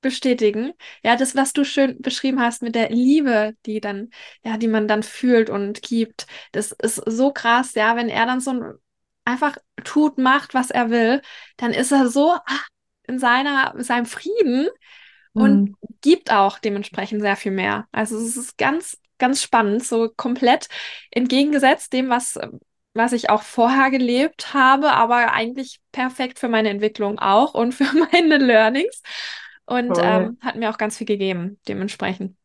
bestätigen. 0.02 0.74
Ja, 1.04 1.16
das, 1.16 1.36
was 1.36 1.54
du 1.54 1.64
schön 1.64 2.00
beschrieben 2.02 2.40
hast 2.40 2.62
mit 2.62 2.75
der 2.75 2.90
Liebe, 2.90 3.56
die 3.66 3.80
dann, 3.80 4.10
ja, 4.44 4.58
die 4.58 4.68
man 4.68 4.88
dann 4.88 5.04
fühlt 5.04 5.50
und 5.50 5.82
gibt, 5.82 6.28
das 6.52 6.72
ist 6.72 7.02
so 7.06 7.32
krass, 7.32 7.74
ja, 7.74 7.96
wenn 7.96 8.10
er 8.10 8.25
dann 8.25 8.40
so 8.40 8.52
ein 8.52 8.74
einfach 9.25 9.58
tut, 9.84 10.17
macht, 10.17 10.53
was 10.53 10.72
er 10.72 10.89
will, 10.89 11.22
dann 11.58 11.72
ist 11.72 11.91
er 11.91 12.08
so 12.08 12.36
ach, 12.46 12.67
in 13.08 13.20
seiner, 13.20 13.74
seinem 13.77 14.05
Frieden 14.05 14.67
und 15.34 15.63
mhm. 15.63 15.75
gibt 16.01 16.32
auch 16.32 16.60
dementsprechend 16.60 17.22
sehr 17.22 17.36
viel 17.36 17.51
mehr. 17.51 17.88
Also 17.91 18.17
es 18.17 18.38
ist 18.38 18.58
ganz, 18.58 18.98
ganz 19.17 19.41
spannend, 19.44 19.84
so 19.84 20.10
komplett 20.15 20.70
entgegengesetzt 21.12 21.91
dem, 21.91 22.10
was, 22.10 22.39
was 22.94 23.12
ich 23.12 23.29
auch 23.29 23.41
vorher 23.41 23.91
gelebt 23.91 24.53
habe, 24.53 24.94
aber 24.94 25.34
eigentlich 25.34 25.82
perfekt 25.91 26.39
für 26.39 26.48
meine 26.48 26.70
Entwicklung 26.70 27.20
auch 27.20 27.53
und 27.53 27.74
für 27.74 27.84
meine 28.12 28.38
Learnings. 28.38 29.01
Und 29.65 29.98
ähm, 30.00 30.38
hat 30.41 30.55
mir 30.55 30.70
auch 30.70 30.77
ganz 30.77 30.98
viel 30.98 31.08
gegeben, 31.08 31.60
dementsprechend. 31.67 32.38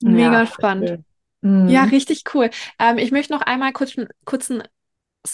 Mega 0.00 0.40
ja, 0.40 0.46
spannend. 0.46 1.04
Mhm. 1.40 1.68
Ja, 1.68 1.84
richtig 1.84 2.24
cool. 2.34 2.50
Ähm, 2.78 2.98
ich 2.98 3.12
möchte 3.12 3.32
noch 3.32 3.42
einmal 3.42 3.72
kurz, 3.72 3.94
kurz 4.24 4.50
einen 4.50 4.64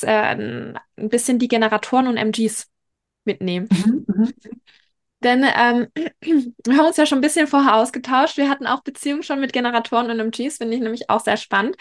äh, 0.02 0.06
ein 0.10 0.78
bisschen 0.96 1.38
die 1.38 1.48
Generatoren 1.48 2.06
und 2.06 2.16
MGs 2.16 2.68
mitnehmen. 3.24 3.68
Mhm, 3.70 4.04
mhm. 4.06 4.32
Denn 5.22 5.44
ähm, 5.56 5.88
wir 6.64 6.76
haben 6.76 6.86
uns 6.86 6.96
ja 6.96 7.06
schon 7.06 7.18
ein 7.18 7.22
bisschen 7.22 7.46
vorher 7.46 7.76
ausgetauscht. 7.76 8.36
Wir 8.36 8.50
hatten 8.50 8.66
auch 8.66 8.82
Beziehungen 8.82 9.22
schon 9.22 9.40
mit 9.40 9.52
Generatoren 9.52 10.10
und 10.10 10.20
MGs, 10.20 10.58
finde 10.58 10.76
ich 10.76 10.82
nämlich 10.82 11.10
auch 11.10 11.20
sehr 11.20 11.36
spannend. 11.36 11.76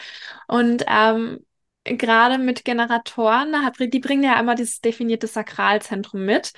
Und 0.47 0.85
ähm, 0.87 1.45
gerade 1.83 2.37
mit 2.37 2.63
Generatoren, 2.63 3.53
die 3.77 3.99
bringen 3.99 4.23
ja 4.23 4.39
immer 4.39 4.55
dieses 4.55 4.79
definierte 4.79 5.27
Sakralzentrum 5.27 6.23
mit. 6.25 6.53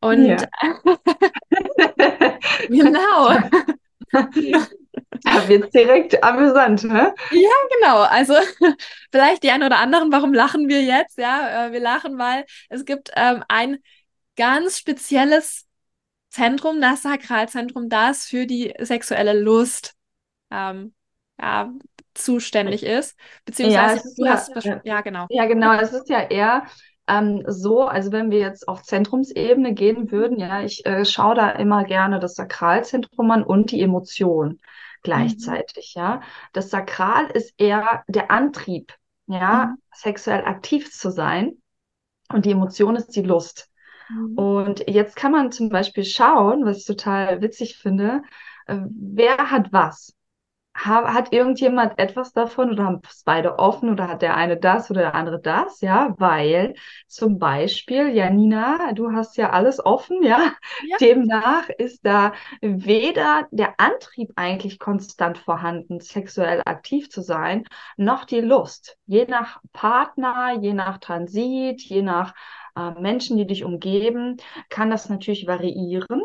Und 0.00 0.26
ja. 0.26 0.36
genau. 2.68 3.38
Ja, 5.24 5.48
wird 5.48 5.74
direkt 5.74 6.22
amüsant, 6.24 6.84
ne? 6.84 7.14
Ja, 7.30 7.50
genau. 7.78 8.00
Also 8.02 8.34
vielleicht 9.12 9.42
die 9.42 9.50
einen 9.50 9.64
oder 9.64 9.78
anderen, 9.78 10.10
warum 10.10 10.32
lachen 10.32 10.68
wir 10.68 10.82
jetzt? 10.82 11.18
Ja, 11.18 11.66
äh, 11.66 11.72
wir 11.72 11.80
lachen, 11.80 12.18
weil 12.18 12.44
es 12.68 12.84
gibt 12.84 13.10
ähm, 13.14 13.44
ein 13.48 13.78
ganz 14.36 14.78
spezielles 14.78 15.66
Zentrum, 16.30 16.80
das 16.80 17.02
Sakralzentrum, 17.02 17.88
das 17.88 18.26
für 18.26 18.46
die 18.46 18.74
sexuelle 18.78 19.38
Lust 19.38 19.94
ähm, 20.50 20.94
ja, 21.40 21.72
zuständig 22.14 22.82
ist. 22.82 23.16
Beziehungsweise 23.44 23.96
ja, 23.96 24.14
du 24.16 24.24
ja, 24.24 24.32
hast 24.32 24.64
ja, 24.64 24.80
ja, 24.84 25.00
genau. 25.00 25.26
Ja, 25.30 25.46
genau. 25.46 25.72
Es 25.74 25.92
ist 25.92 26.08
ja 26.08 26.20
eher 26.28 26.66
ähm, 27.08 27.44
so, 27.46 27.84
also 27.84 28.12
wenn 28.12 28.30
wir 28.30 28.40
jetzt 28.40 28.68
auf 28.68 28.82
Zentrumsebene 28.82 29.74
gehen 29.74 30.10
würden, 30.10 30.38
ja, 30.38 30.62
ich 30.62 30.84
äh, 30.86 31.04
schaue 31.04 31.34
da 31.34 31.50
immer 31.50 31.84
gerne 31.84 32.18
das 32.18 32.34
Sakralzentrum 32.34 33.30
an 33.30 33.42
und 33.42 33.70
die 33.70 33.80
Emotion 33.80 34.60
gleichzeitig, 35.02 35.94
mhm. 35.94 36.02
ja. 36.02 36.20
Das 36.52 36.70
Sakral 36.70 37.26
ist 37.30 37.54
eher 37.58 38.04
der 38.08 38.30
Antrieb, 38.30 38.92
ja, 39.26 39.66
mhm. 39.66 39.82
sexuell 39.92 40.44
aktiv 40.44 40.90
zu 40.90 41.10
sein 41.10 41.56
und 42.32 42.44
die 42.44 42.50
Emotion 42.50 42.96
ist 42.96 43.14
die 43.14 43.22
Lust. 43.22 43.70
Mhm. 44.08 44.38
Und 44.38 44.84
jetzt 44.88 45.16
kann 45.16 45.32
man 45.32 45.52
zum 45.52 45.68
Beispiel 45.68 46.04
schauen, 46.04 46.64
was 46.64 46.78
ich 46.78 46.86
total 46.86 47.40
witzig 47.40 47.78
finde, 47.78 48.22
äh, 48.66 48.78
wer 48.90 49.50
hat 49.50 49.72
was? 49.72 50.12
Hat 50.76 51.32
irgendjemand 51.32 51.98
etwas 51.98 52.32
davon 52.32 52.70
oder 52.70 52.84
haben 52.84 53.00
es 53.08 53.22
beide 53.24 53.58
offen 53.58 53.90
oder 53.90 54.08
hat 54.08 54.22
der 54.22 54.36
eine 54.36 54.56
das 54.56 54.90
oder 54.90 55.00
der 55.00 55.14
andere 55.14 55.40
das? 55.40 55.80
Ja, 55.80 56.14
weil 56.18 56.74
zum 57.06 57.38
Beispiel, 57.38 58.08
Janina, 58.08 58.92
du 58.92 59.12
hast 59.12 59.36
ja 59.36 59.50
alles 59.50 59.84
offen, 59.84 60.22
ja? 60.22 60.52
ja. 60.86 60.96
Demnach 61.00 61.68
ist 61.70 62.04
da 62.04 62.32
weder 62.60 63.48
der 63.50 63.80
Antrieb 63.80 64.32
eigentlich 64.36 64.78
konstant 64.78 65.38
vorhanden, 65.38 66.00
sexuell 66.00 66.62
aktiv 66.66 67.08
zu 67.08 67.22
sein, 67.22 67.64
noch 67.96 68.24
die 68.24 68.40
Lust. 68.40 68.98
Je 69.06 69.26
nach 69.26 69.60
Partner, 69.72 70.58
je 70.60 70.74
nach 70.74 70.98
Transit, 70.98 71.80
je 71.80 72.02
nach 72.02 72.34
äh, 72.76 72.90
Menschen, 73.00 73.36
die 73.38 73.46
dich 73.46 73.64
umgeben, 73.64 74.36
kann 74.68 74.90
das 74.90 75.08
natürlich 75.08 75.46
variieren, 75.46 76.22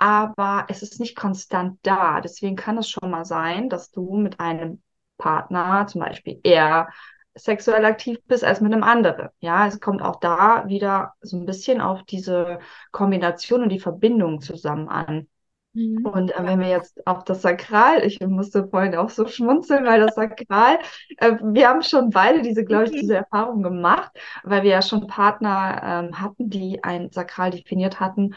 aber 0.00 0.64
es 0.68 0.82
ist 0.82 0.98
nicht 0.98 1.14
konstant 1.14 1.78
da. 1.82 2.20
Deswegen 2.22 2.56
kann 2.56 2.78
es 2.78 2.88
schon 2.88 3.10
mal 3.10 3.26
sein, 3.26 3.68
dass 3.68 3.90
du 3.90 4.16
mit 4.16 4.40
einem 4.40 4.82
Partner 5.18 5.86
zum 5.86 6.00
Beispiel 6.00 6.40
eher 6.42 6.88
sexuell 7.34 7.84
aktiv 7.84 8.18
bist 8.26 8.42
als 8.42 8.62
mit 8.62 8.72
einem 8.72 8.82
anderen. 8.82 9.28
Ja, 9.40 9.66
es 9.66 9.78
kommt 9.78 10.00
auch 10.00 10.16
da 10.16 10.66
wieder 10.66 11.12
so 11.20 11.36
ein 11.36 11.44
bisschen 11.44 11.82
auf 11.82 12.02
diese 12.04 12.60
Kombination 12.92 13.62
und 13.62 13.68
die 13.68 13.78
Verbindung 13.78 14.40
zusammen 14.40 14.88
an. 14.88 15.28
Mhm. 15.74 16.06
Und 16.06 16.34
äh, 16.34 16.44
wenn 16.44 16.60
wir 16.60 16.68
jetzt 16.68 17.06
auf 17.06 17.24
das 17.24 17.42
Sakral, 17.42 18.02
ich 18.04 18.20
musste 18.20 18.68
vorhin 18.68 18.96
auch 18.96 19.10
so 19.10 19.26
schmunzeln, 19.26 19.84
weil 19.84 20.00
das 20.00 20.14
Sakral, 20.14 20.78
äh, 21.18 21.36
wir 21.42 21.68
haben 21.68 21.82
schon 21.82 22.08
beide 22.08 22.40
diese, 22.40 22.64
glaube 22.64 22.86
ich, 22.86 22.92
diese 22.92 23.16
Erfahrung 23.16 23.62
gemacht, 23.62 24.10
weil 24.44 24.62
wir 24.62 24.70
ja 24.70 24.82
schon 24.82 25.06
Partner 25.06 25.82
ähm, 25.84 26.20
hatten, 26.20 26.48
die 26.48 26.82
ein 26.82 27.10
Sakral 27.12 27.50
definiert 27.50 28.00
hatten, 28.00 28.34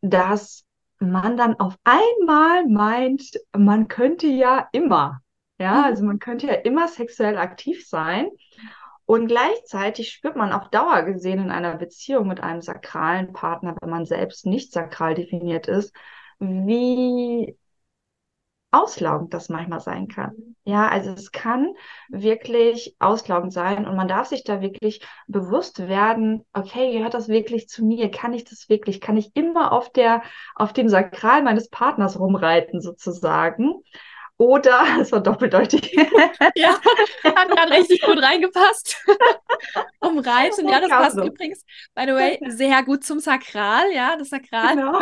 dass 0.00 0.65
man 0.98 1.36
dann 1.36 1.58
auf 1.58 1.76
einmal 1.84 2.66
meint, 2.66 3.38
man 3.56 3.88
könnte 3.88 4.26
ja 4.26 4.68
immer, 4.72 5.20
ja, 5.58 5.78
mhm. 5.78 5.84
also 5.84 6.04
man 6.04 6.18
könnte 6.18 6.46
ja 6.46 6.54
immer 6.54 6.88
sexuell 6.88 7.38
aktiv 7.38 7.86
sein. 7.86 8.28
Und 9.04 9.28
gleichzeitig 9.28 10.10
spürt 10.10 10.34
man 10.34 10.52
auf 10.52 10.68
Dauer 10.70 11.02
gesehen 11.02 11.38
in 11.38 11.50
einer 11.52 11.76
Beziehung 11.76 12.26
mit 12.26 12.40
einem 12.42 12.60
sakralen 12.60 13.32
Partner, 13.32 13.76
wenn 13.80 13.90
man 13.90 14.04
selbst 14.04 14.46
nicht 14.46 14.72
sakral 14.72 15.14
definiert 15.14 15.68
ist, 15.68 15.94
wie 16.40 17.56
auslaugend 18.82 19.32
das 19.34 19.48
manchmal 19.48 19.80
sein 19.80 20.08
kann. 20.08 20.56
Ja, 20.64 20.88
also 20.88 21.10
es 21.10 21.32
kann 21.32 21.74
wirklich 22.08 22.96
auslaugend 22.98 23.52
sein 23.52 23.86
und 23.86 23.96
man 23.96 24.08
darf 24.08 24.26
sich 24.26 24.42
da 24.44 24.60
wirklich 24.60 25.00
bewusst 25.26 25.86
werden, 25.88 26.44
okay, 26.52 26.92
gehört 26.92 27.14
das 27.14 27.28
wirklich 27.28 27.68
zu 27.68 27.84
mir? 27.84 28.10
Kann 28.10 28.32
ich 28.32 28.44
das 28.44 28.68
wirklich? 28.68 29.00
Kann 29.00 29.16
ich 29.16 29.30
immer 29.34 29.72
auf 29.72 29.90
der, 29.90 30.22
auf 30.54 30.72
dem 30.72 30.88
Sakral 30.88 31.42
meines 31.42 31.68
Partners 31.68 32.18
rumreiten 32.18 32.80
sozusagen? 32.80 33.82
Oder, 34.38 34.84
es 35.00 35.12
war 35.12 35.20
doppeldeutig. 35.20 35.92
ja, 36.54 36.80
hat 37.24 37.48
gerade 37.48 37.72
richtig 37.72 38.02
gut 38.02 38.22
reingepasst. 38.22 39.04
um 40.00 40.18
Reiten, 40.18 40.68
ja, 40.68 40.80
das 40.80 40.90
passt 40.90 41.16
so. 41.16 41.24
übrigens, 41.24 41.64
by 41.94 42.04
the 42.06 42.12
way, 42.12 42.38
sehr 42.48 42.82
gut 42.82 43.04
zum 43.04 43.18
Sakral, 43.18 43.90
ja, 43.92 44.16
das 44.16 44.28
Sakral. 44.30 44.76
Genau. 44.76 45.00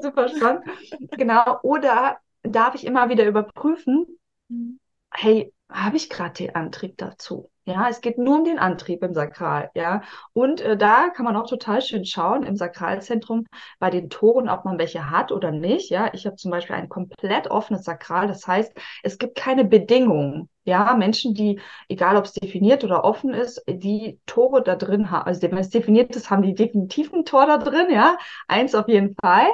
Super 0.00 0.28
spannend. 0.28 0.64
Genau. 1.12 1.58
Oder 1.62 2.18
darf 2.42 2.74
ich 2.74 2.86
immer 2.86 3.08
wieder 3.08 3.26
überprüfen, 3.26 4.18
mhm. 4.48 4.80
hey, 5.12 5.52
habe 5.72 5.96
ich 5.96 6.10
gerade 6.10 6.34
den 6.34 6.54
Antrieb 6.54 6.98
dazu? 6.98 7.50
Ja, 7.64 7.88
es 7.88 8.00
geht 8.00 8.18
nur 8.18 8.38
um 8.38 8.44
den 8.44 8.58
Antrieb 8.58 9.04
im 9.04 9.14
Sakral, 9.14 9.70
ja. 9.74 10.02
Und 10.32 10.60
äh, 10.60 10.76
da 10.76 11.10
kann 11.10 11.24
man 11.24 11.36
auch 11.36 11.46
total 11.46 11.80
schön 11.80 12.04
schauen 12.04 12.42
im 12.42 12.56
Sakralzentrum 12.56 13.46
bei 13.78 13.88
den 13.88 14.10
Toren, 14.10 14.48
ob 14.48 14.64
man 14.64 14.78
welche 14.78 15.10
hat 15.10 15.30
oder 15.30 15.52
nicht. 15.52 15.88
Ja, 15.88 16.10
ich 16.12 16.26
habe 16.26 16.34
zum 16.34 16.50
Beispiel 16.50 16.74
ein 16.74 16.88
komplett 16.88 17.48
offenes 17.48 17.84
Sakral. 17.84 18.26
Das 18.26 18.46
heißt, 18.48 18.72
es 19.04 19.16
gibt 19.16 19.36
keine 19.36 19.64
Bedingungen. 19.64 20.48
Ja, 20.64 20.94
Menschen, 20.94 21.34
die, 21.34 21.60
egal 21.88 22.16
ob 22.16 22.24
es 22.24 22.32
definiert 22.32 22.82
oder 22.82 23.04
offen 23.04 23.32
ist, 23.32 23.62
die 23.68 24.20
Tore 24.26 24.62
da 24.62 24.74
drin 24.76 25.10
haben, 25.10 25.26
also 25.26 25.42
wenn 25.42 25.56
es 25.58 25.70
definiert 25.70 26.14
ist, 26.16 26.30
haben 26.30 26.42
die 26.42 26.54
definitiv 26.54 27.12
ein 27.12 27.24
Tor 27.24 27.46
da 27.46 27.58
drin, 27.58 27.90
ja, 27.90 28.16
eins 28.48 28.74
auf 28.74 28.88
jeden 28.88 29.14
Fall. 29.20 29.48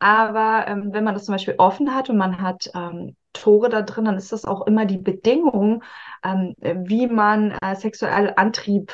Aber 0.00 0.66
ähm, 0.66 0.92
wenn 0.92 1.04
man 1.04 1.14
das 1.14 1.24
zum 1.26 1.34
Beispiel 1.34 1.54
offen 1.58 1.94
hat 1.94 2.10
und 2.10 2.16
man 2.16 2.40
hat 2.40 2.70
ähm, 2.74 3.16
Tore 3.32 3.68
da 3.68 3.82
drin, 3.82 4.04
dann 4.04 4.16
ist 4.16 4.32
das 4.32 4.44
auch 4.44 4.66
immer 4.66 4.86
die 4.86 4.98
Bedingung, 4.98 5.82
ähm, 6.24 6.54
wie 6.58 7.06
man 7.06 7.52
äh, 7.62 7.74
sexuellen 7.76 8.36
Antrieb 8.36 8.92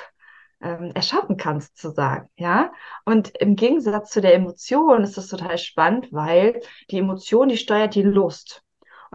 ähm, 0.60 0.92
erschaffen 0.94 1.36
kann, 1.36 1.60
sozusagen, 1.60 2.28
ja. 2.36 2.72
Und 3.04 3.36
im 3.38 3.56
Gegensatz 3.56 4.10
zu 4.10 4.20
der 4.20 4.34
Emotion 4.34 5.02
ist 5.02 5.16
das 5.16 5.28
total 5.28 5.58
spannend, 5.58 6.08
weil 6.12 6.60
die 6.90 6.98
Emotion, 6.98 7.48
die 7.48 7.56
steuert 7.56 7.94
die 7.94 8.02
Lust. 8.02 8.62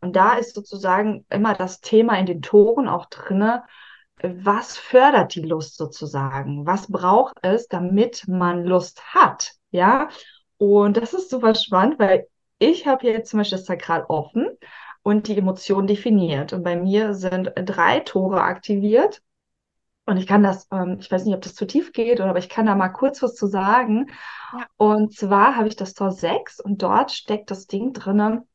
Und 0.02 0.16
da 0.16 0.34
ist 0.34 0.56
sozusagen 0.56 1.26
immer 1.30 1.54
das 1.54 1.82
Thema 1.82 2.18
in 2.18 2.26
den 2.26 2.42
Toren 2.42 2.88
auch 2.88 3.06
drinne, 3.08 3.64
was 4.22 4.78
fördert 4.78 5.36
die 5.36 5.42
Lust 5.42 5.76
sozusagen? 5.78 6.66
Was 6.66 6.88
braucht 6.90 7.38
es, 7.42 7.68
damit 7.68 8.28
man 8.28 8.64
Lust 8.64 9.14
hat? 9.14 9.52
Ja. 9.72 10.10
Und 10.58 10.98
das 10.98 11.14
ist 11.14 11.30
super 11.30 11.56
spannend, 11.56 12.00
weil 12.00 12.28
ich 12.58 12.88
habe 12.88 13.08
jetzt 13.08 13.32
zum 13.32 13.40
Beispiel 13.40 13.58
das 13.58 13.66
Sakral 13.66 14.06
offen 14.08 14.48
und 15.04 15.28
die 15.28 15.38
Emotion 15.38 15.86
definiert. 15.86 16.54
Und 16.54 16.64
bei 16.64 16.76
mir 16.76 17.14
sind 17.14 17.52
drei 17.56 18.00
Tore 18.00 18.42
aktiviert. 18.42 19.22
Und 20.06 20.18
ich 20.18 20.28
kann 20.28 20.44
das, 20.44 20.68
ähm, 20.72 20.98
ich 21.00 21.12
weiß 21.12 21.26
nicht, 21.26 21.36
ob 21.36 21.42
das 21.42 21.56
zu 21.56 21.66
tief 21.66 21.94
geht, 21.94 22.20
oder 22.20 22.30
aber 22.30 22.40
ich 22.40 22.50
kann 22.50 22.66
da 22.66 22.76
mal 22.76 22.90
kurz 22.90 23.22
was 23.22 23.36
zu 23.36 23.48
sagen. 23.48 24.08
Ja. 24.54 24.66
Und 24.78 25.14
zwar 25.16 25.56
habe 25.56 25.68
ich 25.68 25.76
das 25.76 25.94
Tor 25.94 26.12
6 26.12 26.60
und 26.60 26.82
dort 26.82 27.12
steckt 27.12 27.52
das 27.52 27.68
Ding 27.68 27.94
drinne, 27.94 28.46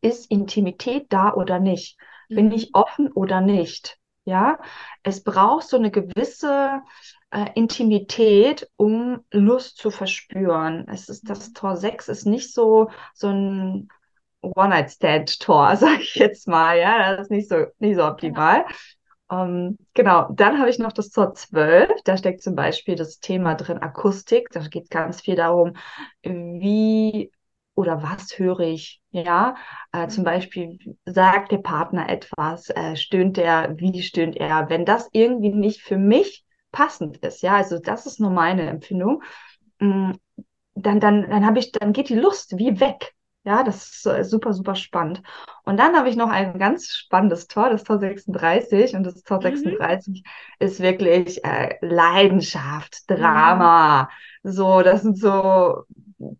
ist 0.00 0.30
Intimität 0.30 1.06
da 1.10 1.32
oder 1.32 1.58
nicht? 1.58 1.98
Mhm. 2.28 2.34
Bin 2.34 2.52
ich 2.52 2.74
offen 2.74 3.10
oder 3.12 3.40
nicht? 3.40 3.98
Ja, 4.24 4.60
es 5.02 5.24
braucht 5.24 5.66
so 5.66 5.76
eine 5.76 5.90
gewisse 5.90 6.82
äh, 7.30 7.50
Intimität, 7.54 8.70
um 8.76 9.24
Lust 9.32 9.78
zu 9.78 9.90
verspüren. 9.90 10.86
Es 10.88 11.08
ist 11.08 11.28
das 11.28 11.48
mhm. 11.48 11.54
Tor 11.54 11.76
6 11.76 12.08
ist 12.08 12.26
nicht 12.26 12.52
so 12.52 12.90
so 13.14 13.28
ein 13.28 13.88
One-Night-Stand-Tor, 14.42 15.76
sage 15.76 16.02
ich 16.02 16.14
jetzt 16.16 16.46
mal. 16.46 16.78
Ja, 16.78 17.16
das 17.16 17.26
ist 17.26 17.30
nicht 17.30 17.48
so, 17.48 17.66
nicht 17.78 17.96
so 17.96 18.04
optimal. 18.04 18.64
Genau. 18.64 18.76
Um, 19.28 19.38
ähm, 19.38 19.78
genau, 19.94 20.28
dann 20.32 20.58
habe 20.58 20.68
ich 20.68 20.78
noch 20.78 20.92
das 20.92 21.08
Tor 21.08 21.32
12. 21.32 21.90
Da 22.04 22.18
steckt 22.18 22.42
zum 22.42 22.54
Beispiel 22.54 22.96
das 22.96 23.18
Thema 23.18 23.54
drin 23.54 23.78
Akustik. 23.78 24.50
Da 24.52 24.60
geht 24.60 24.90
ganz 24.90 25.22
viel 25.22 25.36
darum, 25.36 25.74
wie 26.22 27.30
oder 27.74 28.02
was 28.02 28.38
höre 28.38 28.60
ich? 28.60 29.00
Ja, 29.10 29.56
äh, 29.92 30.08
zum 30.08 30.22
mhm. 30.22 30.26
Beispiel 30.26 30.78
sagt 31.06 31.52
der 31.52 31.58
Partner 31.58 32.08
etwas, 32.08 32.68
äh, 32.70 32.96
stöhnt 32.96 33.38
er, 33.38 33.78
wie 33.78 34.02
stöhnt 34.02 34.36
er? 34.36 34.68
Wenn 34.68 34.84
das 34.84 35.08
irgendwie 35.12 35.50
nicht 35.50 35.80
für 35.82 35.96
mich 35.96 36.44
passend 36.70 37.18
ist, 37.18 37.42
ja, 37.42 37.56
also 37.56 37.78
das 37.78 38.06
ist 38.06 38.20
nur 38.20 38.30
meine 38.30 38.68
Empfindung, 38.68 39.22
mm, 39.78 40.12
dann, 40.74 41.00
dann, 41.00 41.28
dann 41.28 41.46
habe 41.46 41.58
ich, 41.58 41.72
dann 41.72 41.92
geht 41.92 42.08
die 42.08 42.14
Lust 42.14 42.58
wie 42.58 42.80
weg. 42.80 43.14
Ja, 43.44 43.64
das 43.64 44.04
ist 44.06 44.30
super, 44.30 44.52
super 44.52 44.76
spannend. 44.76 45.20
Und 45.64 45.76
dann 45.76 45.96
habe 45.96 46.08
ich 46.08 46.14
noch 46.14 46.30
ein 46.30 46.58
ganz 46.60 46.86
spannendes 46.86 47.48
Tor, 47.48 47.70
das 47.70 47.82
Tor 47.82 47.98
36. 47.98 48.94
Und 48.94 49.02
das 49.02 49.22
Tor 49.24 49.38
mhm. 49.38 49.42
36 49.42 50.22
ist 50.60 50.80
wirklich 50.80 51.44
äh, 51.44 51.76
Leidenschaft, 51.80 53.10
Drama. 53.10 54.08
Mhm. 54.42 54.52
So, 54.52 54.82
das 54.82 55.02
sind 55.02 55.18
so 55.18 55.82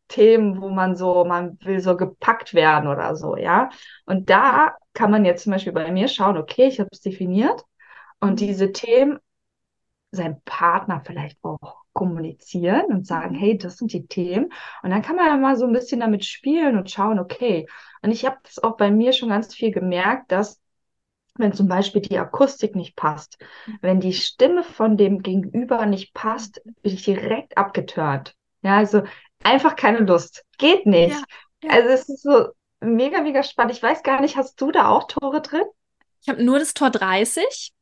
Themen, 0.06 0.60
wo 0.60 0.68
man 0.68 0.94
so, 0.94 1.24
man 1.24 1.58
will 1.64 1.80
so 1.80 1.96
gepackt 1.96 2.54
werden 2.54 2.88
oder 2.88 3.16
so, 3.16 3.36
ja. 3.36 3.70
Und 4.06 4.30
da 4.30 4.76
kann 4.92 5.10
man 5.10 5.24
jetzt 5.24 5.42
zum 5.42 5.52
Beispiel 5.52 5.72
bei 5.72 5.90
mir 5.90 6.06
schauen, 6.06 6.36
okay, 6.36 6.66
ich 6.68 6.78
habe 6.78 6.90
es 6.92 7.00
definiert. 7.00 7.64
Und 8.20 8.32
mhm. 8.32 8.36
diese 8.36 8.70
Themen 8.70 9.18
seinem 10.12 10.40
Partner 10.44 11.02
vielleicht 11.04 11.42
auch 11.42 11.81
kommunizieren 11.92 12.86
und 12.86 13.06
sagen, 13.06 13.34
mhm. 13.34 13.38
hey, 13.38 13.58
das 13.58 13.78
sind 13.78 13.92
die 13.92 14.06
Themen. 14.06 14.52
Und 14.82 14.90
dann 14.90 15.02
kann 15.02 15.16
man 15.16 15.26
ja 15.26 15.36
mal 15.36 15.56
so 15.56 15.66
ein 15.66 15.72
bisschen 15.72 16.00
damit 16.00 16.24
spielen 16.24 16.76
und 16.76 16.90
schauen, 16.90 17.18
okay. 17.18 17.66
Und 18.02 18.10
ich 18.10 18.24
habe 18.24 18.38
das 18.44 18.62
auch 18.62 18.76
bei 18.76 18.90
mir 18.90 19.12
schon 19.12 19.28
ganz 19.28 19.54
viel 19.54 19.70
gemerkt, 19.70 20.32
dass 20.32 20.60
wenn 21.36 21.52
zum 21.52 21.66
Beispiel 21.66 22.02
die 22.02 22.18
Akustik 22.18 22.76
nicht 22.76 22.96
passt, 22.96 23.38
mhm. 23.66 23.78
wenn 23.80 24.00
die 24.00 24.12
Stimme 24.12 24.62
von 24.62 24.96
dem 24.96 25.22
Gegenüber 25.22 25.86
nicht 25.86 26.14
passt, 26.14 26.62
bin 26.64 26.92
ich 26.92 27.04
direkt 27.04 27.56
abgeturnt. 27.56 28.34
Ja, 28.62 28.76
also 28.76 29.02
einfach 29.42 29.76
keine 29.76 29.98
Lust. 29.98 30.44
Geht 30.58 30.86
nicht. 30.86 31.16
Ja, 31.16 31.24
ja. 31.64 31.70
Also 31.70 31.88
es 31.88 32.08
ist 32.08 32.22
so 32.22 32.48
mega, 32.80 33.22
mega 33.22 33.42
spannend. 33.42 33.74
Ich 33.74 33.82
weiß 33.82 34.02
gar 34.02 34.20
nicht, 34.20 34.36
hast 34.36 34.60
du 34.60 34.70
da 34.70 34.88
auch 34.88 35.04
Tore 35.04 35.40
drin? 35.40 35.64
Ich 36.22 36.28
habe 36.28 36.42
nur 36.42 36.58
das 36.58 36.74
Tor 36.74 36.90
30. 36.90 37.72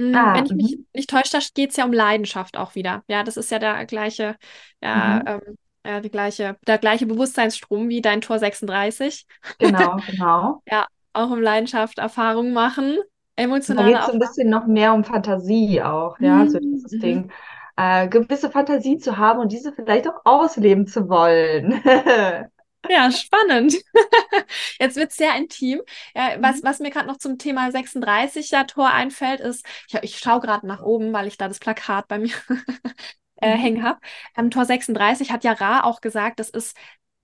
Mm, 0.00 0.14
ah, 0.14 0.34
Wenn 0.34 0.46
ich 0.46 0.52
mich 0.52 0.76
mhm. 0.78 0.86
nicht 0.94 1.10
täusche, 1.10 1.32
da 1.32 1.38
geht 1.54 1.70
es 1.70 1.76
ja 1.76 1.84
um 1.84 1.92
Leidenschaft 1.92 2.56
auch 2.56 2.74
wieder. 2.74 3.02
Ja, 3.06 3.22
das 3.22 3.36
ist 3.36 3.50
ja 3.50 3.58
der 3.58 3.84
gleiche, 3.84 4.36
ja, 4.82 5.20
mhm. 5.20 5.22
ähm, 5.26 5.58
ja, 5.84 6.00
die 6.00 6.10
gleiche, 6.10 6.56
der 6.66 6.78
gleiche 6.78 7.06
Bewusstseinsstrom 7.06 7.88
wie 7.88 8.00
dein 8.00 8.20
Tor 8.20 8.38
36. 8.38 9.26
Genau, 9.58 9.96
genau. 10.10 10.62
ja, 10.70 10.86
auch 11.12 11.30
um 11.30 11.40
Leidenschaft, 11.40 11.98
Erfahrungen 11.98 12.52
machen, 12.52 12.98
emotionale 13.36 13.92
Da 13.92 13.98
geht 13.98 14.08
es 14.08 14.14
ein 14.14 14.18
bisschen 14.18 14.50
noch 14.50 14.66
mehr 14.66 14.94
um 14.94 15.04
Fantasie 15.04 15.82
auch, 15.82 16.18
ja, 16.18 16.36
mhm. 16.36 16.48
so 16.48 16.58
dieses 16.58 16.92
mhm. 16.92 17.00
Ding. 17.00 17.32
Äh, 17.76 18.08
gewisse 18.08 18.50
Fantasie 18.50 18.98
zu 18.98 19.18
haben 19.18 19.38
und 19.38 19.52
diese 19.52 19.72
vielleicht 19.72 20.08
auch 20.08 20.20
ausleben 20.24 20.86
zu 20.86 21.08
wollen. 21.08 21.82
Ja, 22.88 23.10
spannend. 23.12 23.74
Jetzt 24.80 24.96
wird 24.96 25.10
es 25.10 25.16
sehr 25.16 25.36
intim. 25.36 25.82
Ja, 26.14 26.36
was, 26.40 26.62
mhm. 26.62 26.66
was 26.66 26.78
mir 26.80 26.90
gerade 26.90 27.06
noch 27.06 27.18
zum 27.18 27.38
Thema 27.38 27.70
36 27.70 28.50
ja 28.50 28.64
Tor 28.64 28.90
einfällt, 28.90 29.40
ist, 29.40 29.64
ich, 29.88 29.94
ich 30.02 30.18
schaue 30.18 30.40
gerade 30.40 30.66
nach 30.66 30.82
oben, 30.82 31.12
weil 31.12 31.26
ich 31.26 31.36
da 31.36 31.48
das 31.48 31.58
Plakat 31.58 32.08
bei 32.08 32.18
mir 32.18 32.32
äh, 33.36 33.56
mhm. 33.56 33.60
hängen 33.60 33.82
habe. 33.82 34.00
Ähm, 34.36 34.50
Tor 34.50 34.64
36 34.64 35.30
hat 35.30 35.44
ja 35.44 35.52
Ra 35.52 35.84
auch 35.84 36.00
gesagt, 36.00 36.40
das 36.40 36.50
ist 36.50 36.76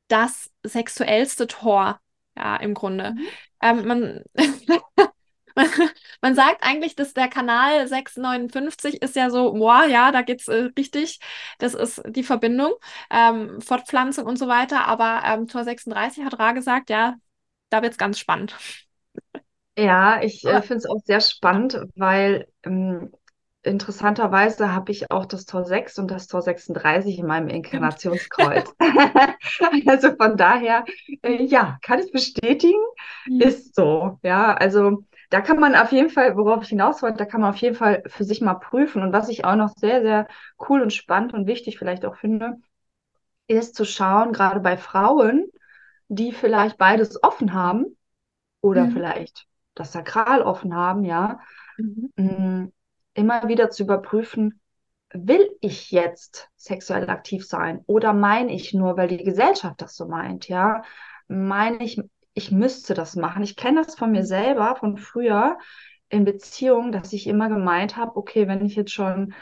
das 0.08 0.50
sexuellste 0.62 1.46
Tor, 1.46 2.00
ja, 2.36 2.56
im 2.56 2.74
Grunde. 2.74 3.12
Mhm. 3.12 3.26
Ähm, 3.62 3.86
man 3.86 4.24
man 6.20 6.34
sagt 6.34 6.62
eigentlich, 6.62 6.96
dass 6.96 7.14
der 7.14 7.28
Kanal 7.28 7.86
659 7.88 9.02
ist 9.02 9.16
ja 9.16 9.30
so, 9.30 9.52
boah, 9.54 9.84
ja, 9.86 10.12
da 10.12 10.22
geht's 10.22 10.48
äh, 10.48 10.68
richtig. 10.78 11.20
Das 11.58 11.74
ist 11.74 12.02
die 12.06 12.22
Verbindung, 12.22 12.74
ähm, 13.10 13.60
Fortpflanzung 13.60 14.26
und 14.26 14.38
so 14.38 14.48
weiter. 14.48 14.86
Aber 14.86 15.22
ähm, 15.24 15.46
Tor 15.46 15.64
36 15.64 16.24
hat 16.24 16.38
Ra 16.38 16.52
gesagt, 16.52 16.90
ja, 16.90 17.14
da 17.70 17.82
wird's 17.82 17.98
ganz 17.98 18.18
spannend. 18.18 18.56
Ja, 19.78 20.22
ich 20.22 20.44
äh, 20.44 20.62
finde 20.62 20.78
es 20.78 20.86
auch 20.86 21.00
sehr 21.04 21.20
spannend, 21.20 21.78
weil 21.96 22.48
ähm, 22.62 23.12
interessanterweise 23.62 24.72
habe 24.72 24.92
ich 24.92 25.10
auch 25.10 25.26
das 25.26 25.44
Tor 25.44 25.64
6 25.64 25.98
und 25.98 26.10
das 26.10 26.28
Tor 26.28 26.40
36 26.40 27.18
in 27.18 27.26
meinem 27.26 27.48
Inkarnationskreuz. 27.48 28.74
also 29.86 30.14
von 30.16 30.36
daher, 30.36 30.84
äh, 31.22 31.42
ja, 31.44 31.78
kann 31.82 31.98
ich 31.98 32.10
bestätigen, 32.12 32.80
mhm. 33.26 33.40
ist 33.40 33.74
so. 33.74 34.18
Ja, 34.22 34.54
also 34.54 35.04
da 35.30 35.40
kann 35.40 35.58
man 35.58 35.74
auf 35.74 35.92
jeden 35.92 36.10
Fall, 36.10 36.36
worauf 36.36 36.62
ich 36.62 36.68
hinaus 36.68 37.02
wollte, 37.02 37.18
da 37.18 37.24
kann 37.24 37.40
man 37.40 37.50
auf 37.50 37.56
jeden 37.56 37.76
Fall 37.76 38.02
für 38.06 38.24
sich 38.24 38.40
mal 38.40 38.54
prüfen. 38.54 39.02
Und 39.02 39.12
was 39.12 39.28
ich 39.28 39.44
auch 39.44 39.56
noch 39.56 39.70
sehr, 39.76 40.02
sehr 40.02 40.28
cool 40.68 40.82
und 40.82 40.92
spannend 40.92 41.34
und 41.34 41.46
wichtig 41.46 41.78
vielleicht 41.78 42.04
auch 42.04 42.16
finde, 42.16 42.56
ist 43.48 43.74
zu 43.74 43.84
schauen, 43.84 44.32
gerade 44.32 44.60
bei 44.60 44.76
Frauen, 44.76 45.46
die 46.08 46.32
vielleicht 46.32 46.78
beides 46.78 47.22
offen 47.22 47.52
haben 47.52 47.96
oder 48.60 48.84
mhm. 48.84 48.92
vielleicht 48.92 49.46
das 49.74 49.92
Sakral 49.92 50.42
offen 50.42 50.74
haben, 50.74 51.04
ja, 51.04 51.40
mhm. 51.76 52.12
Mm, 52.16 52.72
immer 53.14 53.48
wieder 53.48 53.70
zu 53.70 53.84
überprüfen, 53.84 54.60
will 55.12 55.48
ich 55.60 55.90
jetzt 55.90 56.48
sexuell 56.56 57.08
aktiv 57.08 57.46
sein 57.46 57.82
oder 57.86 58.12
meine 58.12 58.52
ich 58.52 58.74
nur, 58.74 58.96
weil 58.96 59.08
die 59.08 59.22
Gesellschaft 59.22 59.80
das 59.80 59.96
so 59.96 60.06
meint, 60.06 60.48
ja? 60.48 60.82
Meine 61.28 61.82
ich, 61.84 62.00
ich 62.36 62.52
müsste 62.52 62.92
das 62.92 63.16
machen. 63.16 63.42
Ich 63.42 63.56
kenne 63.56 63.82
das 63.82 63.96
von 63.96 64.12
mir 64.12 64.20
mhm. 64.20 64.26
selber, 64.26 64.76
von 64.76 64.98
früher 64.98 65.58
in 66.10 66.24
Beziehungen, 66.24 66.92
dass 66.92 67.14
ich 67.14 67.26
immer 67.26 67.48
gemeint 67.48 67.96
habe, 67.96 68.14
okay, 68.14 68.46
wenn 68.46 68.64
ich 68.64 68.76
jetzt 68.76 68.92
schon, 68.92 69.32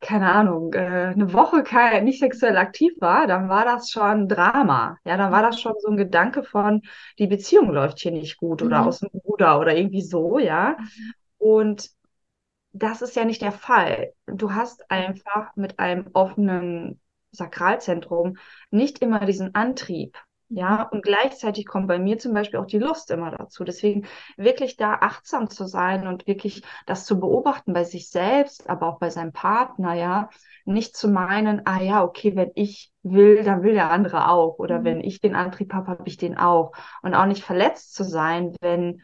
keine 0.00 0.30
Ahnung, 0.30 0.74
äh, 0.74 1.12
eine 1.14 1.32
Woche 1.32 1.62
kein, 1.62 2.04
nicht 2.04 2.20
sexuell 2.20 2.58
aktiv 2.58 2.92
war, 3.00 3.26
dann 3.26 3.48
war 3.48 3.64
das 3.64 3.90
schon 3.90 4.28
Drama. 4.28 4.98
Ja, 5.06 5.16
dann 5.16 5.32
war 5.32 5.42
das 5.42 5.60
schon 5.62 5.72
so 5.78 5.88
ein 5.88 5.96
Gedanke 5.96 6.44
von, 6.44 6.82
die 7.18 7.26
Beziehung 7.26 7.70
läuft 7.70 8.00
hier 8.00 8.12
nicht 8.12 8.36
gut 8.36 8.60
mhm. 8.60 8.66
oder 8.66 8.86
aus 8.86 9.00
dem 9.00 9.08
Ruder 9.24 9.58
oder 9.58 9.74
irgendwie 9.74 10.02
so, 10.02 10.38
ja. 10.38 10.76
Mhm. 10.78 11.12
Und 11.38 11.90
das 12.72 13.00
ist 13.00 13.16
ja 13.16 13.24
nicht 13.24 13.40
der 13.40 13.52
Fall. 13.52 14.12
Du 14.26 14.52
hast 14.52 14.90
einfach 14.90 15.56
mit 15.56 15.78
einem 15.78 16.10
offenen 16.12 17.00
Sakralzentrum 17.30 18.36
nicht 18.70 18.98
immer 18.98 19.24
diesen 19.24 19.54
Antrieb. 19.54 20.18
Ja, 20.54 20.82
und 20.82 21.02
gleichzeitig 21.02 21.64
kommt 21.64 21.88
bei 21.88 21.98
mir 21.98 22.18
zum 22.18 22.34
Beispiel 22.34 22.60
auch 22.60 22.66
die 22.66 22.78
Lust 22.78 23.10
immer 23.10 23.30
dazu. 23.30 23.64
Deswegen 23.64 24.06
wirklich 24.36 24.76
da 24.76 24.96
achtsam 25.00 25.48
zu 25.48 25.66
sein 25.66 26.06
und 26.06 26.26
wirklich 26.26 26.62
das 26.84 27.06
zu 27.06 27.18
beobachten 27.18 27.72
bei 27.72 27.84
sich 27.84 28.10
selbst, 28.10 28.68
aber 28.68 28.88
auch 28.88 28.98
bei 28.98 29.08
seinem 29.08 29.32
Partner, 29.32 29.94
ja. 29.94 30.28
Nicht 30.66 30.94
zu 30.94 31.08
meinen, 31.08 31.62
ah 31.64 31.80
ja, 31.80 32.04
okay, 32.04 32.36
wenn 32.36 32.50
ich 32.54 32.92
will, 33.02 33.42
dann 33.44 33.62
will 33.62 33.72
der 33.72 33.90
andere 33.90 34.28
auch. 34.28 34.58
Oder 34.58 34.80
mhm. 34.80 34.84
wenn 34.84 35.00
ich 35.00 35.22
den 35.22 35.34
Antrieb 35.34 35.72
habe, 35.72 35.86
habe 35.86 36.02
ich 36.06 36.18
den 36.18 36.36
auch. 36.36 36.72
Und 37.00 37.14
auch 37.14 37.26
nicht 37.26 37.44
verletzt 37.44 37.94
zu 37.94 38.04
sein, 38.04 38.54
wenn, 38.60 39.00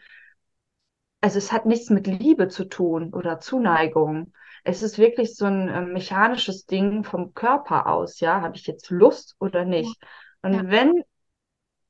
also 1.22 1.38
es 1.38 1.50
hat 1.50 1.64
nichts 1.64 1.88
mit 1.88 2.06
Liebe 2.06 2.48
zu 2.48 2.64
tun 2.64 3.14
oder 3.14 3.40
Zuneigung. 3.40 4.34
Es 4.64 4.82
ist 4.82 4.98
wirklich 4.98 5.34
so 5.34 5.46
ein 5.46 5.68
äh, 5.68 5.80
mechanisches 5.80 6.66
Ding 6.66 7.04
vom 7.04 7.32
Körper 7.32 7.86
aus, 7.86 8.20
ja. 8.20 8.42
Habe 8.42 8.56
ich 8.56 8.66
jetzt 8.66 8.90
Lust 8.90 9.34
oder 9.40 9.64
nicht? 9.64 9.96
Und 10.42 10.52
ja. 10.52 10.62
wenn 10.66 11.04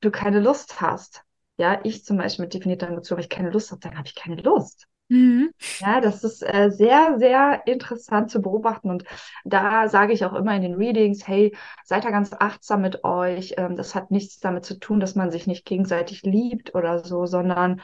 du 0.01 0.11
keine 0.11 0.41
Lust 0.41 0.81
hast, 0.81 1.25
ja, 1.57 1.81
ich 1.85 2.05
zum 2.05 2.17
Beispiel 2.19 2.45
mit 2.45 2.55
definierter 2.55 2.89
Emotion, 2.89 3.17
wenn 3.19 3.25
ich 3.25 3.31
keine 3.31 3.51
Lust 3.51 3.71
habe, 3.71 3.81
dann 3.81 3.97
habe 3.99 4.07
ich 4.07 4.15
keine 4.15 4.37
Lust. 4.37 4.87
Mhm. 5.09 5.51
Ja, 5.81 6.01
das 6.01 6.25
ist 6.25 6.43
äh, 6.43 6.71
sehr, 6.71 7.19
sehr 7.19 7.63
interessant 7.67 8.31
zu 8.31 8.43
beobachten. 8.43 8.91
Und 8.91 9.05
da 9.45 9.89
sage 9.89 10.13
ich 10.13 10.25
auch 10.25 10.35
immer 10.35 10.55
in 10.55 10.63
den 10.63 10.75
Readings, 10.75 11.27
hey, 11.27 11.57
seid 11.85 12.05
da 12.05 12.11
ganz 12.11 12.33
achtsam 12.33 12.83
mit 12.83 13.05
euch. 13.05 13.55
Ähm, 13.59 13.77
das 13.77 13.95
hat 13.95 14.11
nichts 14.11 14.41
damit 14.41 14.65
zu 14.65 14.79
tun, 14.79 15.01
dass 15.01 15.15
man 15.15 15.31
sich 15.31 15.47
nicht 15.47 15.65
gegenseitig 15.65 16.23
liebt 16.23 16.75
oder 16.75 16.99
so, 17.05 17.27
sondern 17.27 17.81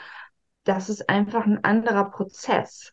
das 0.65 0.89
ist 0.89 1.09
einfach 1.09 1.47
ein 1.47 1.63
anderer 1.65 2.11
Prozess. 2.11 2.93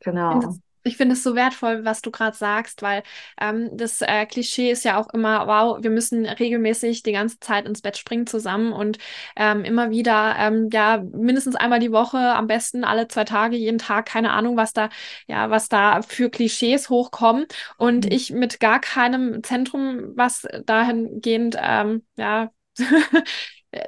Genau 0.00 0.58
ich 0.84 0.96
finde 0.96 1.14
es 1.14 1.22
so 1.22 1.34
wertvoll, 1.34 1.84
was 1.84 2.02
du 2.02 2.10
gerade 2.10 2.36
sagst, 2.36 2.82
weil 2.82 3.02
ähm, 3.40 3.70
das 3.72 4.02
äh, 4.02 4.26
Klischee 4.26 4.70
ist 4.70 4.84
ja 4.84 4.98
auch 5.00 5.08
immer, 5.14 5.46
wow, 5.46 5.82
wir 5.82 5.90
müssen 5.90 6.26
regelmäßig 6.26 7.02
die 7.02 7.12
ganze 7.12 7.40
Zeit 7.40 7.66
ins 7.66 7.80
Bett 7.82 7.96
springen 7.96 8.26
zusammen 8.26 8.72
und 8.72 8.98
ähm, 9.36 9.64
immer 9.64 9.90
wieder, 9.90 10.36
ähm, 10.38 10.68
ja, 10.72 10.98
mindestens 11.12 11.56
einmal 11.56 11.80
die 11.80 11.92
Woche, 11.92 12.18
am 12.18 12.46
besten 12.46 12.84
alle 12.84 13.08
zwei 13.08 13.24
Tage, 13.24 13.56
jeden 13.56 13.78
Tag, 13.78 14.06
keine 14.06 14.32
Ahnung, 14.32 14.56
was 14.56 14.72
da, 14.74 14.90
ja, 15.26 15.50
was 15.50 15.68
da 15.68 16.02
für 16.02 16.30
Klischees 16.30 16.90
hochkommen 16.90 17.46
und 17.78 18.04
mhm. 18.04 18.12
ich 18.12 18.30
mit 18.30 18.60
gar 18.60 18.80
keinem 18.80 19.42
Zentrum, 19.42 20.12
was 20.16 20.46
dahingehend, 20.66 21.56
ähm, 21.60 22.04
ja, 22.16 22.50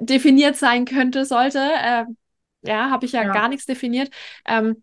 definiert 0.00 0.56
sein 0.56 0.86
könnte, 0.86 1.26
sollte, 1.26 1.58
äh, 1.58 2.04
ja, 2.62 2.90
habe 2.90 3.06
ich 3.06 3.12
ja, 3.12 3.22
ja, 3.22 3.32
gar 3.32 3.48
nichts 3.48 3.66
definiert. 3.66 4.10
Ähm, 4.44 4.82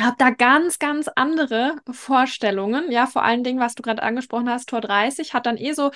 habe 0.00 0.16
da 0.18 0.30
ganz, 0.30 0.78
ganz 0.78 1.08
andere 1.08 1.76
Vorstellungen. 1.90 2.90
Ja, 2.90 3.06
vor 3.06 3.22
allen 3.22 3.44
Dingen, 3.44 3.60
was 3.60 3.74
du 3.76 3.82
gerade 3.82 4.02
angesprochen 4.02 4.48
hast, 4.50 4.68
Tor 4.68 4.80
30 4.80 5.34
hat 5.34 5.46
dann 5.46 5.56
eh 5.56 5.72
so 5.72 5.92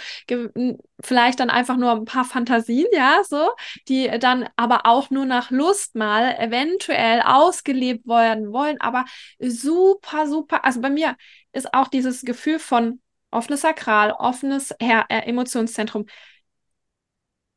vielleicht 1.01 1.41
dann 1.41 1.51
einfach 1.51 1.77
nur 1.77 1.93
ein 1.93 2.05
paar 2.05 2.25
Fantasien, 2.25 2.87
ja, 2.93 3.23
so, 3.29 3.51
die 3.89 4.09
dann 4.21 4.49
aber 4.57 4.87
auch 4.87 5.11
nur 5.11 5.27
nach 5.27 5.51
Lust 5.51 5.97
mal 5.97 6.37
eventuell 6.39 7.23
ausgelebt 7.23 8.07
werden 8.07 8.53
wollen. 8.53 8.81
Aber 8.81 9.05
super, 9.41 10.27
super. 10.29 10.65
Also 10.65 10.81
bei 10.81 10.91
mir 10.91 11.17
ist 11.53 11.75
auch 11.75 11.89
dieses 11.89 12.23
Gefühl 12.23 12.59
von 12.59 13.01
offenes 13.31 13.63
Sakral, 13.63 14.13
offenes 14.13 14.75
Her 14.81 15.07
äh, 15.09 15.21
Emotionszentrum. 15.21 16.07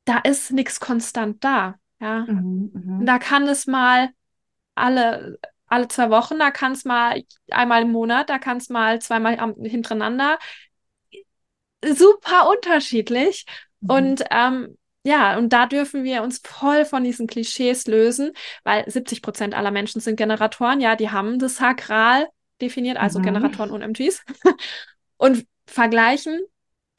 Da 0.06 0.18
ist 0.20 0.52
nichts 0.52 0.80
konstant 0.80 1.44
da. 1.44 1.76
Ja, 2.00 2.22
mhm, 2.22 2.72
mh. 2.74 3.06
da 3.06 3.20
kann 3.20 3.48
es 3.48 3.68
mal 3.68 4.10
alle 4.74 5.40
alle 5.72 5.88
zwei 5.88 6.10
Wochen, 6.10 6.38
da 6.38 6.52
kann 6.52 6.74
es 6.74 6.84
mal 6.84 7.24
einmal 7.50 7.84
im 7.84 7.92
Monat, 7.92 8.30
da 8.30 8.40
kann 8.40 8.58
es 8.58 8.70
mal 8.70 9.02
zweimal 9.02 9.40
am, 9.40 9.56
hintereinander. 9.56 10.38
Super 11.84 12.50
unterschiedlich. 12.50 13.46
Mhm. 13.80 13.90
Und 13.90 14.24
ähm, 14.32 14.78
ja, 15.04 15.38
und 15.38 15.54
da 15.54 15.66
dürfen 15.66 16.04
wir 16.04 16.24
uns 16.24 16.42
voll 16.46 16.84
von 16.84 17.04
diesen 17.04 17.26
Klischees 17.26 17.88
lösen, 17.88 18.34
weil 18.64 18.88
70 18.90 19.22
Prozent 19.22 19.56
aller 19.56 19.72
Menschen 19.72 20.02
sind 20.02 20.18
Generatoren, 20.18 20.82
ja, 20.82 20.96
die 20.96 21.10
haben 21.10 21.40
das 21.40 21.56
Sakral 21.56 22.28
definiert, 22.62 22.98
also 22.98 23.20
mhm. 23.20 23.24
Generatoren 23.24 23.72
und 23.72 23.82
MTs. 23.82 24.24
und 25.18 25.48
vergleichen 25.66 26.42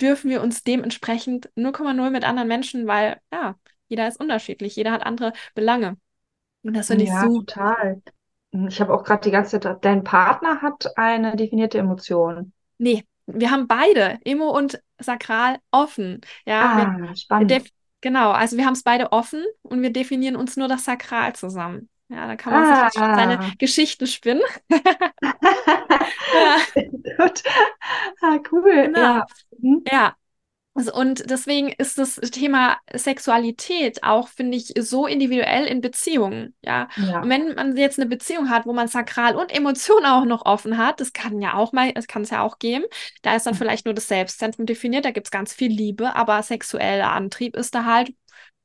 dürfen 0.00 0.30
wir 0.30 0.42
uns 0.42 0.64
dementsprechend 0.64 1.50
0,0 1.56 2.10
mit 2.10 2.24
anderen 2.24 2.48
Menschen, 2.48 2.86
weil 2.86 3.20
ja, 3.30 3.54
jeder 3.88 4.08
ist 4.08 4.18
unterschiedlich, 4.18 4.74
jeder 4.76 4.92
hat 4.92 5.04
andere 5.04 5.34
Belange. 5.54 5.98
Und 6.62 6.74
das 6.74 6.86
finde 6.86 7.04
ich 7.04 7.10
ja, 7.10 7.22
so. 7.22 7.42
total. 7.42 8.02
Ich 8.68 8.80
habe 8.80 8.92
auch 8.92 9.02
gerade 9.02 9.22
die 9.22 9.30
ganze 9.30 9.58
Zeit, 9.58 9.84
dein 9.84 10.04
Partner 10.04 10.60
hat 10.60 10.96
eine 10.98 11.36
definierte 11.36 11.78
Emotion. 11.78 12.52
Nee, 12.76 13.04
wir 13.26 13.50
haben 13.50 13.66
beide, 13.66 14.18
Emo 14.24 14.50
und 14.50 14.82
Sakral, 14.98 15.58
offen. 15.70 16.20
Ja, 16.44 16.62
ah, 16.62 16.96
wir, 16.98 17.16
spannend. 17.16 17.70
genau, 18.00 18.30
also 18.32 18.56
wir 18.58 18.66
haben 18.66 18.74
es 18.74 18.82
beide 18.82 19.10
offen 19.12 19.44
und 19.62 19.80
wir 19.80 19.92
definieren 19.92 20.36
uns 20.36 20.56
nur 20.56 20.68
das 20.68 20.84
Sakral 20.84 21.34
zusammen. 21.34 21.88
Ja, 22.08 22.26
da 22.26 22.36
kann 22.36 22.52
man 22.52 22.64
ah. 22.64 22.90
sich 22.90 23.00
schon 23.00 23.14
seine 23.14 23.52
Geschichten 23.58 24.06
spinnen. 24.06 24.42
ja. 24.70 26.56
Gut. 27.16 27.42
Ah, 28.20 28.38
cool. 28.50 28.82
Genau. 28.86 29.00
Ja. 29.00 29.26
Mhm. 29.58 29.82
ja, 29.90 30.14
und 30.74 31.28
deswegen 31.30 31.68
ist 31.68 31.98
das 31.98 32.16
Thema 32.16 32.78
Sexualität 32.94 34.02
auch, 34.02 34.28
finde 34.28 34.56
ich, 34.56 34.72
so 34.78 35.06
individuell 35.06 35.66
in 35.66 35.82
Beziehungen. 35.82 36.54
Ja? 36.62 36.88
ja. 36.96 37.20
Und 37.20 37.28
wenn 37.28 37.54
man 37.54 37.76
jetzt 37.76 37.98
eine 37.98 38.08
Beziehung 38.08 38.48
hat, 38.48 38.64
wo 38.64 38.72
man 38.72 38.88
Sakral 38.88 39.36
und 39.36 39.54
Emotionen 39.54 40.06
auch 40.06 40.24
noch 40.24 40.46
offen 40.46 40.78
hat, 40.78 41.00
das 41.00 41.12
kann 41.12 41.42
ja 41.42 41.54
auch 41.54 41.72
mal, 41.72 41.92
das 41.92 42.06
kann 42.06 42.22
es 42.22 42.30
ja 42.30 42.42
auch 42.42 42.58
geben. 42.58 42.84
Da 43.20 43.36
ist 43.36 43.46
dann 43.46 43.54
vielleicht 43.54 43.84
nur 43.84 43.94
das 43.94 44.08
Selbstzentrum 44.08 44.64
definiert, 44.64 45.04
da 45.04 45.10
gibt 45.10 45.26
es 45.26 45.30
ganz 45.30 45.52
viel 45.52 45.70
Liebe, 45.70 46.16
aber 46.16 46.42
sexueller 46.42 47.12
Antrieb 47.12 47.54
ist 47.54 47.74
da 47.74 47.84
halt 47.84 48.14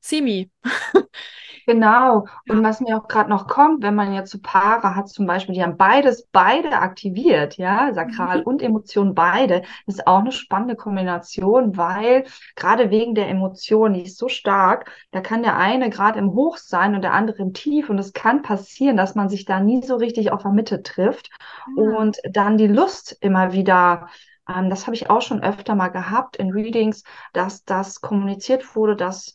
semi. 0.00 0.50
Genau. 1.68 2.24
Und 2.48 2.64
was 2.64 2.80
mir 2.80 2.96
auch 2.96 3.08
gerade 3.08 3.28
noch 3.28 3.46
kommt, 3.46 3.82
wenn 3.82 3.94
man 3.94 4.14
jetzt 4.14 4.30
so 4.30 4.38
Paare 4.42 4.96
hat, 4.96 5.10
zum 5.10 5.26
Beispiel, 5.26 5.54
die 5.54 5.62
haben 5.62 5.76
beides, 5.76 6.26
beide 6.32 6.78
aktiviert, 6.78 7.58
ja, 7.58 7.92
Sakral 7.92 8.38
mhm. 8.38 8.44
und 8.44 8.62
Emotion 8.62 9.14
beide, 9.14 9.60
ist 9.86 10.06
auch 10.06 10.20
eine 10.20 10.32
spannende 10.32 10.76
Kombination, 10.76 11.76
weil 11.76 12.24
gerade 12.56 12.88
wegen 12.88 13.14
der 13.14 13.28
Emotion, 13.28 13.92
die 13.92 14.04
ist 14.04 14.16
so 14.16 14.28
stark, 14.28 14.90
da 15.10 15.20
kann 15.20 15.42
der 15.42 15.58
eine 15.58 15.90
gerade 15.90 16.18
im 16.18 16.32
Hoch 16.32 16.56
sein 16.56 16.94
und 16.94 17.02
der 17.02 17.12
andere 17.12 17.42
im 17.42 17.52
Tief. 17.52 17.90
Und 17.90 17.98
es 17.98 18.14
kann 18.14 18.40
passieren, 18.40 18.96
dass 18.96 19.14
man 19.14 19.28
sich 19.28 19.44
da 19.44 19.60
nie 19.60 19.82
so 19.82 19.96
richtig 19.96 20.32
auf 20.32 20.44
der 20.44 20.52
Mitte 20.52 20.82
trifft 20.82 21.28
mhm. 21.76 21.96
und 21.96 22.16
dann 22.30 22.56
die 22.56 22.66
Lust 22.66 23.14
immer 23.20 23.52
wieder 23.52 24.08
ähm, 24.48 24.70
das 24.70 24.86
habe 24.86 24.94
ich 24.94 25.10
auch 25.10 25.20
schon 25.20 25.42
öfter 25.42 25.74
mal 25.74 25.88
gehabt 25.88 26.36
in 26.36 26.50
Readings, 26.50 27.04
dass 27.34 27.64
das 27.64 28.00
kommuniziert 28.00 28.74
wurde, 28.74 28.96
dass 28.96 29.34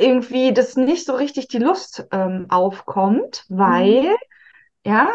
irgendwie 0.00 0.52
das 0.52 0.76
nicht 0.76 1.04
so 1.04 1.14
richtig 1.14 1.48
die 1.48 1.58
Lust 1.58 2.06
ähm, 2.12 2.46
aufkommt, 2.48 3.44
weil 3.48 4.02
mhm. 4.02 4.16
ja, 4.84 5.10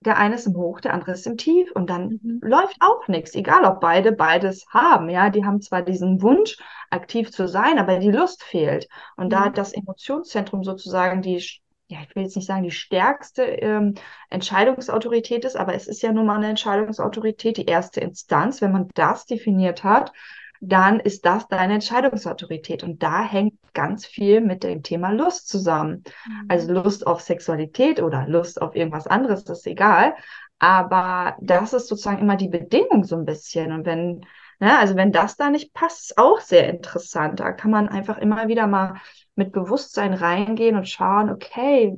der 0.00 0.16
eine 0.16 0.36
ist 0.36 0.46
im 0.46 0.56
Hoch, 0.56 0.80
der 0.80 0.94
andere 0.94 1.12
ist 1.12 1.26
im 1.26 1.36
Tief 1.36 1.72
und 1.72 1.90
dann 1.90 2.20
mhm. 2.22 2.40
läuft 2.42 2.76
auch 2.80 3.08
nichts, 3.08 3.34
egal 3.34 3.64
ob 3.64 3.80
beide 3.80 4.12
beides 4.12 4.66
haben. 4.70 5.08
Ja, 5.08 5.30
die 5.30 5.44
haben 5.44 5.60
zwar 5.60 5.82
diesen 5.82 6.22
Wunsch, 6.22 6.56
aktiv 6.90 7.30
zu 7.30 7.48
sein, 7.48 7.78
aber 7.78 7.98
die 7.98 8.10
Lust 8.10 8.42
fehlt. 8.42 8.88
Und 9.16 9.26
mhm. 9.26 9.30
da 9.30 9.48
das 9.50 9.72
Emotionszentrum 9.72 10.64
sozusagen 10.64 11.22
die, 11.22 11.42
ja, 11.88 11.98
ich 12.02 12.14
will 12.14 12.22
jetzt 12.22 12.36
nicht 12.36 12.46
sagen, 12.46 12.62
die 12.62 12.70
stärkste 12.70 13.42
ähm, 13.42 13.94
Entscheidungsautorität 14.30 15.44
ist, 15.44 15.56
aber 15.56 15.74
es 15.74 15.88
ist 15.88 16.02
ja 16.02 16.12
nun 16.12 16.26
mal 16.26 16.36
eine 16.36 16.48
Entscheidungsautorität, 16.48 17.56
die 17.56 17.66
erste 17.66 18.00
Instanz. 18.00 18.60
Wenn 18.62 18.72
man 18.72 18.88
das 18.94 19.26
definiert 19.26 19.84
hat, 19.84 20.12
dann 20.60 21.00
ist 21.00 21.24
das 21.24 21.48
deine 21.48 21.74
Entscheidungsautorität. 21.74 22.82
Und 22.82 23.02
da 23.02 23.22
hängt 23.22 23.54
ganz 23.74 24.06
viel 24.06 24.40
mit 24.40 24.64
dem 24.64 24.82
Thema 24.82 25.10
Lust 25.10 25.48
zusammen. 25.48 26.04
Mhm. 26.26 26.44
Also 26.48 26.72
Lust 26.72 27.06
auf 27.06 27.20
Sexualität 27.20 28.02
oder 28.02 28.26
Lust 28.26 28.60
auf 28.60 28.74
irgendwas 28.74 29.06
anderes, 29.06 29.44
das 29.44 29.60
ist 29.60 29.66
egal. 29.66 30.14
Aber 30.58 31.36
das 31.40 31.72
ist 31.72 31.88
sozusagen 31.88 32.20
immer 32.20 32.36
die 32.36 32.48
Bedingung 32.48 33.04
so 33.04 33.16
ein 33.16 33.24
bisschen. 33.24 33.72
Und 33.72 33.86
wenn, 33.86 34.24
ne, 34.58 34.76
also 34.78 34.96
wenn 34.96 35.12
das 35.12 35.36
da 35.36 35.50
nicht 35.50 35.72
passt, 35.72 36.10
ist 36.10 36.18
auch 36.18 36.40
sehr 36.40 36.68
interessant. 36.68 37.38
Da 37.40 37.52
kann 37.52 37.70
man 37.70 37.88
einfach 37.88 38.18
immer 38.18 38.48
wieder 38.48 38.66
mal 38.66 38.94
mit 39.36 39.52
Bewusstsein 39.52 40.14
reingehen 40.14 40.74
und 40.74 40.88
schauen, 40.88 41.30
okay, 41.30 41.94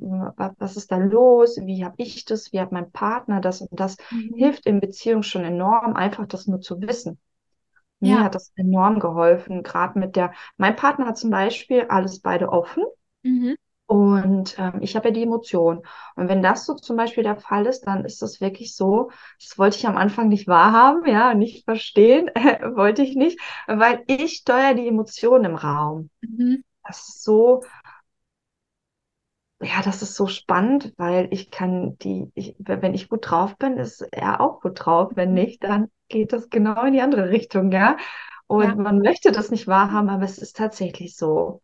was 0.59 0.77
ist 0.77 0.93
da 0.93 0.99
los? 0.99 1.59
Wie 1.65 1.83
habe 1.83 1.95
ich 1.97 2.27
das? 2.27 2.53
Wie 2.53 2.61
hat 2.61 2.71
mein 2.71 2.91
Partner 2.93 3.41
das? 3.41 3.63
Und 3.63 3.81
das 3.81 3.97
mhm. 4.11 4.35
hilft 4.37 4.67
in 4.67 4.81
Beziehung 4.81 5.23
schon 5.23 5.45
enorm, 5.45 5.97
einfach 5.97 6.27
das 6.27 6.47
nur 6.47 6.61
zu 6.61 6.83
wissen. 6.83 7.19
Mir 8.01 8.17
ja. 8.17 8.25
hat 8.25 8.35
das 8.35 8.53
enorm 8.57 8.99
geholfen, 8.99 9.63
gerade 9.63 9.99
mit 9.99 10.17
der, 10.17 10.33
mein 10.57 10.77
Partner 10.77 11.07
hat 11.07 11.19
zum 11.19 11.31
Beispiel 11.31 11.87
alles 11.89 12.21
beide 12.21 12.49
offen. 12.49 12.85
Mhm. 13.23 13.57
Und 13.87 14.57
ähm, 14.57 14.79
ich 14.83 14.95
habe 14.95 15.09
ja 15.09 15.15
die 15.15 15.25
Emotion. 15.25 15.83
Und 16.15 16.29
wenn 16.29 16.43
das 16.43 16.65
so 16.65 16.75
zum 16.75 16.97
Beispiel 16.97 17.25
der 17.25 17.37
Fall 17.37 17.67
ist, 17.67 17.83
dann 17.89 18.05
ist 18.05 18.23
das 18.23 18.41
wirklich 18.41 18.77
so, 18.77 19.11
das 19.41 19.59
wollte 19.59 19.79
ich 19.79 19.87
am 19.89 19.97
Anfang 19.97 20.29
nicht 20.29 20.47
wahrhaben, 20.47 21.05
ja, 21.07 21.35
nicht 21.35 21.65
verstehen, 21.65 22.31
wollte 22.77 23.03
ich 23.03 23.17
nicht, 23.17 23.41
weil 23.67 24.05
ich 24.07 24.37
steuere 24.37 24.75
die 24.75 24.87
Emotionen 24.87 25.45
im 25.47 25.57
Raum. 25.57 26.09
Mhm. 26.21 26.63
Das 26.87 27.09
ist 27.09 27.25
so, 27.25 27.63
ja, 29.63 29.83
das 29.83 30.01
ist 30.03 30.15
so 30.15 30.27
spannend, 30.27 30.95
weil 30.97 31.29
ich 31.31 31.51
kann 31.51 31.99
die, 31.99 32.31
ich, 32.35 32.57
wenn 32.59 32.95
ich 32.95 33.09
gut 33.09 33.31
drauf 33.31 33.57
bin, 33.59 33.77
ist 33.77 34.01
er 34.11 34.41
auch 34.41 34.61
gut 34.61 34.85
drauf. 34.85 35.13
Wenn 35.15 35.35
nicht, 35.35 35.63
dann 35.65 35.91
geht 36.09 36.33
das 36.33 36.49
genau 36.49 36.83
in 36.85 36.95
die 36.95 37.03
andere 37.03 37.29
Richtung, 37.29 37.71
ja. 37.71 37.97
Und 38.47 38.65
ja. 38.65 38.75
man 38.75 38.99
möchte 39.01 39.33
das 39.33 39.51
nicht 39.51 39.67
wahrhaben, 39.67 40.09
aber 40.09 40.25
es 40.25 40.39
ist 40.39 40.57
tatsächlich 40.57 41.15
so. 41.15 41.63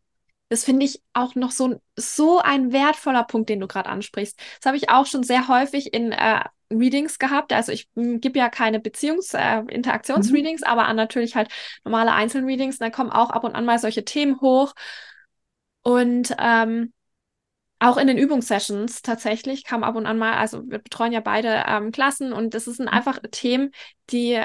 Das 0.50 0.64
finde 0.64 0.84
ich 0.84 1.02
auch 1.14 1.34
noch 1.34 1.50
so, 1.50 1.80
so 1.96 2.38
ein 2.38 2.72
wertvoller 2.72 3.24
Punkt, 3.24 3.48
den 3.48 3.60
du 3.60 3.66
gerade 3.66 3.88
ansprichst. 3.88 4.38
Das 4.60 4.66
habe 4.66 4.76
ich 4.76 4.90
auch 4.90 5.06
schon 5.06 5.24
sehr 5.24 5.48
häufig 5.48 5.92
in 5.92 6.12
äh, 6.12 6.44
Readings 6.70 7.18
gehabt. 7.18 7.52
Also 7.52 7.72
ich 7.72 7.88
hm, 7.96 8.20
gebe 8.20 8.38
ja 8.38 8.50
keine 8.50 8.78
Beziehungs-, 8.78 9.34
äh, 9.34 9.64
Interaktionsreadings, 9.72 10.60
mhm. 10.60 10.66
aber 10.66 10.92
natürlich 10.92 11.34
halt 11.34 11.48
normale 11.82 12.12
Einzelreadings. 12.12 12.78
Da 12.78 12.90
kommen 12.90 13.10
auch 13.10 13.30
ab 13.30 13.42
und 13.42 13.54
an 13.54 13.64
mal 13.64 13.78
solche 13.78 14.04
Themen 14.04 14.40
hoch. 14.40 14.74
Und 15.82 16.34
ähm, 16.38 16.92
auch 17.78 17.96
in 17.98 18.06
den 18.06 18.18
Übungssessions 18.18 19.02
tatsächlich 19.02 19.64
kam 19.64 19.84
ab 19.84 19.96
und 19.96 20.06
an 20.06 20.18
mal, 20.18 20.34
also 20.34 20.62
wir 20.68 20.78
betreuen 20.78 21.12
ja 21.12 21.20
beide 21.20 21.64
ähm, 21.66 21.92
Klassen 21.92 22.32
und 22.32 22.54
das 22.54 22.64
sind 22.64 22.88
einfach 22.88 23.20
Themen, 23.30 23.70
die 24.10 24.42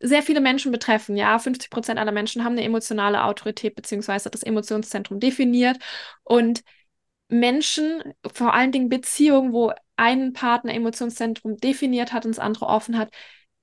sehr 0.00 0.22
viele 0.22 0.40
Menschen 0.40 0.72
betreffen. 0.72 1.16
Ja, 1.16 1.38
50 1.38 1.70
Prozent 1.70 1.98
aller 1.98 2.12
Menschen 2.12 2.44
haben 2.44 2.52
eine 2.52 2.64
emotionale 2.64 3.24
Autorität 3.24 3.74
beziehungsweise 3.74 4.30
das 4.30 4.42
Emotionszentrum 4.42 5.20
definiert 5.20 5.78
und 6.24 6.62
Menschen, 7.28 8.02
vor 8.32 8.54
allen 8.54 8.72
Dingen 8.72 8.88
Beziehungen, 8.88 9.52
wo 9.52 9.72
ein 9.96 10.32
Partner 10.32 10.72
Emotionszentrum 10.74 11.56
definiert 11.58 12.12
hat 12.12 12.24
und 12.24 12.36
das 12.36 12.38
andere 12.38 12.66
offen 12.66 12.96
hat, 12.96 13.12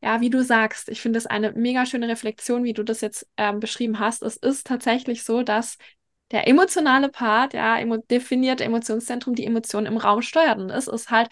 ja, 0.02 0.22
wie 0.22 0.30
du 0.30 0.44
sagst, 0.44 0.90
ich 0.90 1.02
finde 1.02 1.18
es 1.18 1.26
eine 1.26 1.54
mega 1.54 1.86
schöne 1.86 2.08
Reflexion, 2.08 2.64
wie 2.64 2.74
du 2.74 2.84
das 2.84 3.02
jetzt 3.02 3.28
ähm, 3.38 3.60
beschrieben 3.60 3.98
hast. 4.00 4.22
Es 4.22 4.38
ist 4.38 4.68
tatsächlich 4.68 5.24
so, 5.24 5.42
dass 5.42 5.78
der 6.32 6.48
emotionale 6.48 7.10
Part, 7.10 7.54
ja, 7.54 7.78
emo 7.78 7.98
definierte 7.98 8.64
Emotionszentrum, 8.64 9.36
die 9.36 9.46
Emotionen 9.46 9.88
im 9.88 9.98
Raum 9.98 10.22
steuert. 10.22 10.58
Und 10.58 10.70
es 10.70 10.88
ist 10.88 11.12
halt, 11.12 11.30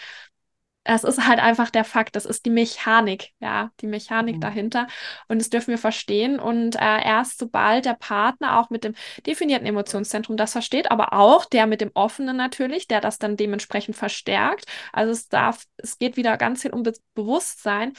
es 0.86 1.04
ist 1.04 1.26
halt 1.26 1.40
einfach 1.40 1.70
der 1.70 1.86
Fakt, 1.86 2.16
das 2.16 2.26
ist 2.26 2.46
die 2.46 2.50
Mechanik, 2.50 3.30
ja, 3.40 3.72
die 3.80 3.88
Mechanik 3.88 4.36
mhm. 4.36 4.42
dahinter. 4.42 4.88
Und 5.30 5.40
das 5.40 5.50
dürfen 5.50 5.72
wir 5.72 5.78
verstehen. 5.78 6.40
Und 6.40 6.76
äh, 6.76 7.04
erst 7.06 7.40
sobald 7.40 7.86
der 7.86 7.94
Partner 7.94 8.60
auch 8.60 8.70
mit 8.70 8.84
dem 8.84 8.94
definierten 9.26 9.66
Emotionszentrum 9.66 10.36
das 10.38 10.52
versteht, 10.52 10.92
aber 10.92 11.14
auch 11.14 11.46
der 11.46 11.68
mit 11.68 11.82
dem 11.82 11.92
offenen 11.94 12.36
natürlich, 12.36 12.88
der 12.88 13.02
das 13.02 13.18
dann 13.18 13.38
dementsprechend 13.38 13.96
verstärkt. 13.96 14.66
Also 14.92 15.12
es 15.14 15.30
darf, 15.30 15.64
es 15.78 15.98
geht 15.98 16.18
wieder 16.18 16.38
ganz 16.38 16.62
viel 16.62 16.72
um 16.72 16.84
Be 16.84 16.94
Bewusstsein 17.16 17.94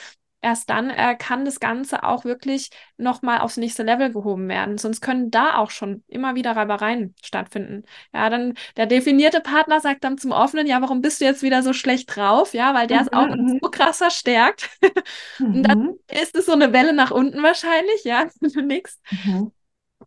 erst 0.44 0.68
dann 0.68 0.90
äh, 0.90 1.16
kann 1.16 1.44
das 1.44 1.58
Ganze 1.58 2.04
auch 2.04 2.24
wirklich 2.24 2.70
nochmal 2.98 3.38
aufs 3.38 3.56
nächste 3.56 3.82
Level 3.82 4.12
gehoben 4.12 4.48
werden. 4.48 4.76
Sonst 4.78 5.00
können 5.00 5.30
da 5.30 5.56
auch 5.56 5.70
schon 5.70 6.04
immer 6.06 6.34
wieder 6.34 6.54
Reibereien 6.54 7.14
stattfinden. 7.22 7.84
Ja, 8.12 8.28
dann 8.28 8.54
der 8.76 8.86
definierte 8.86 9.40
Partner 9.40 9.80
sagt 9.80 10.04
dann 10.04 10.18
zum 10.18 10.32
offenen, 10.32 10.66
ja, 10.66 10.80
warum 10.82 11.00
bist 11.00 11.20
du 11.20 11.24
jetzt 11.24 11.42
wieder 11.42 11.62
so 11.62 11.72
schlecht 11.72 12.14
drauf? 12.14 12.52
Ja, 12.52 12.74
weil 12.74 12.86
der 12.86 12.98
mhm. 12.98 13.02
ist 13.02 13.12
auch 13.14 13.26
mhm. 13.26 13.58
so 13.62 13.70
krass 13.70 13.98
verstärkt. 13.98 14.68
Und 15.40 15.62
dann 15.62 15.78
mhm. 15.78 15.98
ist 16.10 16.36
es 16.36 16.46
so 16.46 16.52
eine 16.52 16.72
Welle 16.72 16.92
nach 16.92 17.10
unten 17.10 17.42
wahrscheinlich, 17.42 18.04
ja, 18.04 18.26
nix. 18.62 19.00
Mhm. 19.24 19.50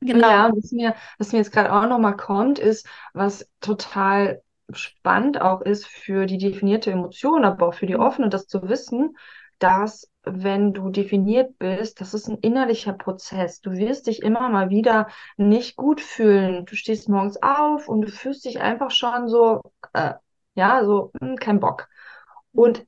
Genau. 0.01 0.29
Ja, 0.29 0.51
was 0.55 0.71
mir, 0.71 0.93
was 1.17 1.31
mir 1.31 1.39
jetzt 1.39 1.51
gerade 1.51 1.73
auch 1.73 1.89
nochmal 1.89 2.15
kommt, 2.15 2.59
ist, 2.59 2.87
was 3.13 3.49
total 3.59 4.43
spannend 4.71 5.41
auch 5.41 5.61
ist 5.61 5.87
für 5.87 6.27
die 6.27 6.37
definierte 6.37 6.91
Emotion, 6.91 7.43
aber 7.43 7.67
auch 7.67 7.73
für 7.73 7.87
die 7.87 7.95
mhm. 7.95 8.01
offene, 8.01 8.29
das 8.29 8.45
zu 8.45 8.69
wissen, 8.69 9.17
dass 9.59 10.07
wenn 10.33 10.73
du 10.73 10.89
definiert 10.89 11.57
bist, 11.59 12.01
das 12.01 12.13
ist 12.13 12.27
ein 12.27 12.37
innerlicher 12.39 12.93
Prozess. 12.93 13.61
Du 13.61 13.71
wirst 13.71 14.07
dich 14.07 14.21
immer 14.21 14.49
mal 14.49 14.69
wieder 14.69 15.07
nicht 15.37 15.75
gut 15.75 16.01
fühlen. 16.01 16.65
Du 16.65 16.75
stehst 16.75 17.09
morgens 17.09 17.41
auf 17.41 17.87
und 17.87 18.01
du 18.01 18.09
fühlst 18.09 18.45
dich 18.45 18.61
einfach 18.61 18.91
schon 18.91 19.27
so, 19.27 19.61
äh, 19.93 20.13
ja, 20.55 20.83
so, 20.85 21.11
mh, 21.19 21.27
hm, 21.29 21.35
kein 21.37 21.59
Bock. 21.59 21.89
Und 22.53 22.85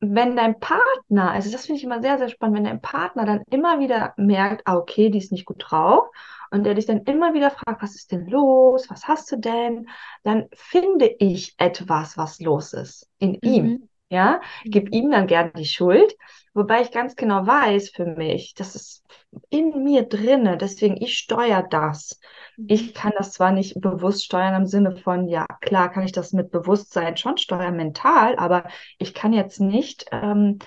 wenn 0.00 0.36
dein 0.36 0.60
Partner, 0.60 1.30
also 1.30 1.50
das 1.50 1.66
finde 1.66 1.78
ich 1.78 1.84
immer 1.84 2.02
sehr, 2.02 2.18
sehr 2.18 2.28
spannend, 2.28 2.56
wenn 2.56 2.64
dein 2.64 2.82
Partner 2.82 3.24
dann 3.24 3.42
immer 3.50 3.80
wieder 3.80 4.14
merkt, 4.16 4.62
ah, 4.66 4.76
okay, 4.76 5.10
die 5.10 5.18
ist 5.18 5.32
nicht 5.32 5.46
gut 5.46 5.64
drauf 5.68 6.08
und 6.50 6.64
der 6.64 6.74
dich 6.74 6.86
dann 6.86 7.02
immer 7.04 7.34
wieder 7.34 7.50
fragt, 7.50 7.82
was 7.82 7.94
ist 7.94 8.12
denn 8.12 8.26
los, 8.26 8.90
was 8.90 9.08
hast 9.08 9.30
du 9.32 9.36
denn, 9.36 9.88
dann 10.22 10.46
finde 10.52 11.06
ich 11.18 11.54
etwas, 11.58 12.18
was 12.18 12.40
los 12.40 12.72
ist 12.72 13.08
in 13.18 13.32
mhm. 13.32 13.38
ihm. 13.42 13.88
Ja, 14.08 14.40
gib 14.64 14.92
ihm 14.92 15.10
dann 15.10 15.26
gerne 15.26 15.50
die 15.56 15.64
Schuld, 15.64 16.14
wobei 16.54 16.82
ich 16.82 16.92
ganz 16.92 17.16
genau 17.16 17.44
weiß 17.44 17.90
für 17.90 18.06
mich, 18.06 18.54
das 18.54 18.76
ist 18.76 19.04
in 19.50 19.82
mir 19.82 20.04
drinne, 20.04 20.56
deswegen 20.56 20.96
ich 20.96 21.18
steuere 21.18 21.64
das. 21.68 22.20
Ich 22.68 22.88
mhm. 22.88 22.92
kann 22.94 23.12
das 23.18 23.32
zwar 23.32 23.50
nicht 23.50 23.80
bewusst 23.80 24.24
steuern 24.24 24.62
im 24.62 24.66
Sinne 24.66 24.96
von, 24.96 25.26
ja, 25.26 25.46
klar 25.60 25.90
kann 25.90 26.04
ich 26.04 26.12
das 26.12 26.32
mit 26.32 26.52
Bewusstsein 26.52 27.16
schon 27.16 27.36
steuern, 27.36 27.76
mental, 27.76 28.36
aber 28.36 28.68
ich 28.98 29.12
kann 29.12 29.32
jetzt 29.32 29.60
nicht 29.60 30.06
ähm, 30.12 30.60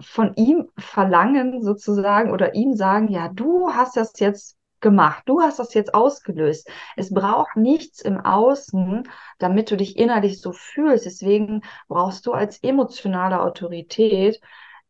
von 0.00 0.34
ihm 0.34 0.68
verlangen 0.76 1.62
sozusagen 1.62 2.32
oder 2.32 2.54
ihm 2.54 2.74
sagen, 2.74 3.08
ja, 3.08 3.28
du 3.28 3.68
hast 3.72 3.96
das 3.96 4.18
jetzt 4.18 4.56
gemacht, 4.84 5.24
du 5.26 5.40
hast 5.40 5.58
das 5.58 5.74
jetzt 5.74 5.94
ausgelöst. 5.94 6.70
Es 6.94 7.12
braucht 7.12 7.56
nichts 7.56 8.00
im 8.00 8.20
Außen, 8.20 9.08
damit 9.38 9.72
du 9.72 9.76
dich 9.76 9.96
innerlich 9.96 10.40
so 10.40 10.52
fühlst. 10.52 11.06
Deswegen 11.06 11.62
brauchst 11.88 12.26
du 12.26 12.32
als 12.32 12.62
emotionale 12.62 13.40
Autorität 13.40 14.40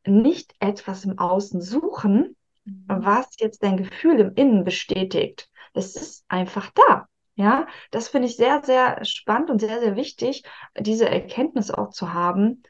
nicht 0.05 0.55
etwas 0.59 1.07
im 1.07 1.19
Außen 1.19 1.63
suchen, 1.63 2.37
mhm. 2.65 2.85
was 2.87 3.29
jetzt 3.39 3.63
dein 3.63 3.79
Gefühl 3.79 4.21
im 4.21 4.35
Innen 4.35 4.65
bestätigt. 4.65 5.49
Es 5.73 5.97
ist 5.97 6.25
einfach 6.29 6.71
da. 6.75 7.09
Ja, 7.37 7.67
das 7.91 8.09
finde 8.09 8.29
ich 8.29 8.37
sehr, 8.37 8.63
sehr 8.63 9.05
spannend 9.05 9.51
und 9.51 9.61
sehr, 9.61 9.81
sehr 9.81 9.97
wichtig, 9.97 10.45
diese 10.79 11.09
Erkenntnis 11.09 11.71
auch 11.71 11.91
zu 11.91 12.13
haben. 12.13 12.63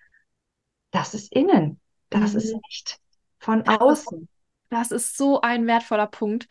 Das 0.90 1.12
ist 1.12 1.32
innen. 1.32 1.80
Das 2.08 2.32
mhm. 2.32 2.38
ist 2.38 2.54
nicht 2.54 2.98
von 3.38 3.66
außen. 3.66 4.28
Das 4.70 4.90
ist 4.90 5.16
so 5.16 5.40
ein 5.40 5.66
wertvoller 5.66 6.06
Punkt. 6.06 6.48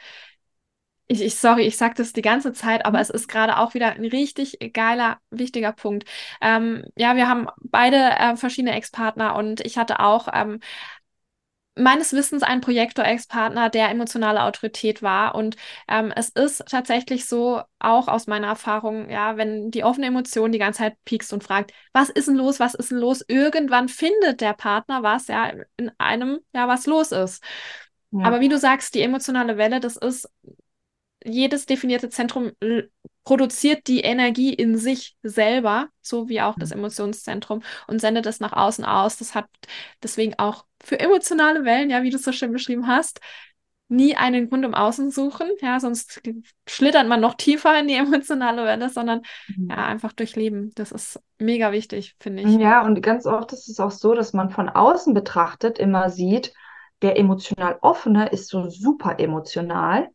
Ich, 1.07 1.21
ich 1.21 1.35
sorry, 1.35 1.63
ich 1.63 1.77
sage 1.77 1.95
das 1.97 2.13
die 2.13 2.21
ganze 2.21 2.53
Zeit, 2.53 2.85
aber 2.85 2.99
es 2.99 3.09
ist 3.09 3.27
gerade 3.27 3.57
auch 3.57 3.73
wieder 3.73 3.91
ein 3.91 4.05
richtig 4.05 4.57
geiler, 4.73 5.19
wichtiger 5.29 5.73
Punkt. 5.73 6.05
Ähm, 6.41 6.85
ja, 6.95 7.15
wir 7.15 7.27
haben 7.27 7.47
beide 7.61 7.97
äh, 7.97 8.35
verschiedene 8.37 8.75
Ex-Partner 8.75 9.35
und 9.35 9.59
ich 9.61 9.77
hatte 9.77 9.99
auch 9.99 10.27
ähm, 10.33 10.59
meines 11.75 12.13
Wissens 12.13 12.43
ein 12.43 12.61
Projektor-Ex-Partner, 12.61 13.69
der 13.69 13.89
emotionale 13.89 14.43
Autorität 14.43 15.01
war. 15.01 15.35
Und 15.35 15.55
ähm, 15.87 16.13
es 16.15 16.29
ist 16.29 16.63
tatsächlich 16.69 17.25
so, 17.25 17.61
auch 17.79 18.07
aus 18.07 18.27
meiner 18.27 18.47
Erfahrung, 18.47 19.09
ja, 19.09 19.37
wenn 19.37 19.71
die 19.71 19.83
offene 19.83 20.07
Emotion 20.07 20.51
die 20.51 20.59
ganze 20.59 20.79
Zeit 20.79 20.97
piekst 21.03 21.33
und 21.33 21.43
fragt, 21.43 21.73
was 21.91 22.09
ist 22.09 22.27
denn 22.27 22.35
los, 22.35 22.59
was 22.59 22.75
ist 22.75 22.91
denn 22.91 22.99
los? 22.99 23.23
Irgendwann 23.27 23.89
findet 23.89 24.41
der 24.41 24.53
Partner 24.53 25.03
was, 25.03 25.27
ja, 25.27 25.51
in 25.77 25.91
einem, 25.97 26.39
ja, 26.53 26.67
was 26.67 26.85
los 26.85 27.11
ist. 27.11 27.43
Ja. 28.11 28.25
Aber 28.25 28.39
wie 28.39 28.49
du 28.49 28.59
sagst, 28.59 28.93
die 28.93 29.01
emotionale 29.01 29.57
Welle, 29.57 29.79
das 29.79 29.97
ist 29.97 30.29
jedes 31.25 31.65
definierte 31.65 32.09
Zentrum 32.09 32.51
produziert 33.23 33.87
die 33.87 34.01
Energie 34.01 34.53
in 34.53 34.77
sich 34.77 35.15
selber, 35.23 35.87
so 36.01 36.27
wie 36.29 36.41
auch 36.41 36.55
das 36.57 36.71
mhm. 36.71 36.79
Emotionszentrum, 36.79 37.63
und 37.87 37.99
sendet 37.99 38.25
es 38.25 38.39
nach 38.39 38.53
außen 38.53 38.85
aus. 38.85 39.17
Das 39.17 39.35
hat 39.35 39.47
deswegen 40.01 40.37
auch 40.37 40.65
für 40.83 40.99
emotionale 40.99 41.63
Wellen, 41.63 41.89
ja, 41.89 42.03
wie 42.03 42.09
du 42.09 42.17
es 42.17 42.23
so 42.23 42.31
schön 42.31 42.51
beschrieben 42.51 42.87
hast, 42.87 43.21
nie 43.87 44.15
einen 44.15 44.49
Grund 44.49 44.65
im 44.65 44.73
Außen 44.73 45.11
suchen, 45.11 45.47
ja, 45.61 45.79
sonst 45.79 46.21
schlittert 46.67 47.07
man 47.07 47.21
noch 47.21 47.35
tiefer 47.35 47.79
in 47.79 47.87
die 47.87 47.95
emotionale 47.95 48.65
Welle, 48.65 48.89
sondern 48.89 49.21
mhm. 49.55 49.69
ja, 49.69 49.85
einfach 49.85 50.13
durchleben. 50.13 50.71
Das 50.75 50.91
ist 50.91 51.21
mega 51.37 51.71
wichtig, 51.71 52.15
finde 52.19 52.43
ich. 52.43 52.59
Ja, 52.59 52.83
und 52.83 53.01
ganz 53.01 53.25
oft 53.25 53.53
ist 53.53 53.69
es 53.69 53.79
auch 53.79 53.91
so, 53.91 54.13
dass 54.13 54.33
man 54.33 54.49
von 54.49 54.69
außen 54.69 55.13
betrachtet 55.13 55.79
immer 55.79 56.09
sieht, 56.09 56.53
der 57.01 57.17
emotional 57.17 57.77
offene 57.81 58.29
ist 58.29 58.47
so 58.47 58.69
super 58.69 59.19
emotional. 59.19 60.09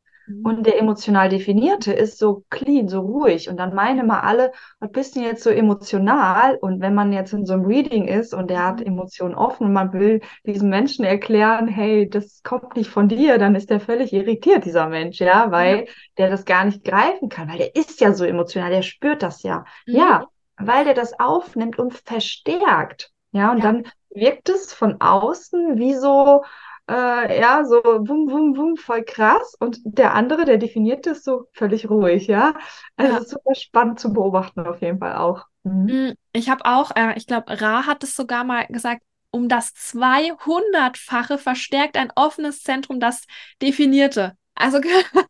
Und 0.45 0.67
der 0.67 0.79
emotional 0.79 1.29
definierte 1.29 1.93
ist 1.93 2.19
so 2.19 2.45
clean, 2.51 2.89
so 2.89 3.01
ruhig. 3.01 3.49
Und 3.49 3.57
dann 3.57 3.75
meinen 3.75 4.01
immer 4.01 4.25
alle, 4.25 4.53
was 4.81 4.91
bist 4.91 5.17
du 5.17 5.21
jetzt 5.21 5.43
so 5.43 5.51
emotional? 5.51 6.57
Und 6.57 6.81
wenn 6.81 6.95
man 6.95 7.13
jetzt 7.13 7.33
in 7.33 7.47
so 7.47 7.55
einem 7.55 7.65
Reading 7.65 8.07
ist 8.07 8.35
und 8.35 8.51
der 8.51 8.65
hat 8.65 8.81
mhm. 8.81 8.87
Emotionen 8.87 9.35
offen 9.35 9.67
und 9.67 9.73
man 9.73 9.93
will 9.93 10.21
diesem 10.45 10.69
Menschen 10.69 11.05
erklären, 11.05 11.69
hey, 11.69 12.09
das 12.09 12.43
kommt 12.43 12.77
nicht 12.77 12.91
von 12.91 13.09
dir, 13.09 13.39
dann 13.39 13.55
ist 13.55 13.71
der 13.71 13.81
völlig 13.81 14.13
irritiert, 14.13 14.65
dieser 14.65 14.89
Mensch, 14.89 15.21
ja, 15.21 15.51
weil 15.51 15.79
ja. 15.79 15.93
der 16.19 16.31
das 16.31 16.45
gar 16.45 16.65
nicht 16.65 16.85
greifen 16.85 17.29
kann, 17.29 17.49
weil 17.49 17.59
der 17.59 17.75
ist 17.75 18.01
ja 18.01 18.13
so 18.13 18.25
emotional, 18.25 18.71
der 18.71 18.83
spürt 18.83 19.23
das 19.23 19.43
ja. 19.43 19.65
Mhm. 19.87 19.95
Ja, 19.95 20.27
weil 20.59 20.85
der 20.85 20.95
das 20.95 21.19
aufnimmt 21.19 21.79
und 21.79 21.95
verstärkt. 21.95 23.11
Ja, 23.33 23.53
und 23.53 23.59
ja. 23.59 23.65
dann 23.65 23.85
wirkt 24.11 24.49
es 24.49 24.73
von 24.73 25.01
außen 25.01 25.79
wie 25.79 25.95
so, 25.95 26.43
äh, 26.89 27.41
ja, 27.41 27.65
so 27.65 27.83
wum, 27.83 28.31
wum, 28.31 28.57
wum, 28.57 28.77
voll 28.77 29.05
krass. 29.05 29.55
Und 29.61 29.79
der 29.85 30.15
andere, 30.15 30.45
der 30.45 30.59
definiert 30.59 31.07
ist 31.07 31.25
so 31.25 31.47
völlig 31.53 31.89
ruhig, 31.91 32.27
ja. 32.27 32.55
Also 32.97 33.13
ja. 33.13 33.25
super 33.25 33.55
spannend 33.55 34.01
zu 34.01 34.13
beobachten 34.13 34.67
auf 34.67 34.81
jeden 34.81 34.99
Fall 34.99 35.17
auch. 35.17 35.45
Mhm. 35.65 36.11
Mm, 36.11 36.15
ich 36.33 36.49
habe 36.49 36.65
auch, 36.65 36.91
äh, 36.97 37.15
ich 37.17 37.27
glaube, 37.27 37.61
Ra 37.61 37.87
hat 37.87 38.03
es 38.05 38.17
sogar 38.17 38.45
mal 38.45 38.67
gesagt, 38.69 39.03
um 39.31 39.49
das 39.49 39.75
200-fache 39.75 41.39
verstärkt 41.39 41.97
ein 41.97 42.11
offenes 42.17 42.63
Zentrum 42.63 43.01
das 43.01 43.25
definierte. 43.61 44.33
Also 44.55 44.81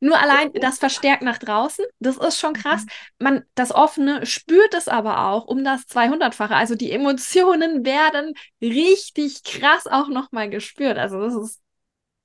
Nur 0.00 0.18
allein 0.18 0.52
das 0.52 0.78
verstärkt 0.78 1.22
nach 1.22 1.38
draußen, 1.38 1.84
das 1.98 2.16
ist 2.16 2.38
schon 2.38 2.54
krass. 2.54 2.84
Mhm. 2.84 3.24
Man, 3.24 3.44
das 3.54 3.72
Offene 3.72 4.24
spürt 4.26 4.74
es 4.74 4.86
aber 4.86 5.26
auch 5.26 5.46
um 5.46 5.64
das 5.64 5.88
200-fache. 5.88 6.54
Also 6.54 6.76
die 6.76 6.92
Emotionen 6.92 7.84
werden 7.84 8.34
richtig 8.62 9.42
krass 9.42 9.86
auch 9.86 10.08
nochmal 10.08 10.50
gespürt. 10.50 10.98
Also 10.98 11.20
das 11.20 11.34
ist 11.34 11.60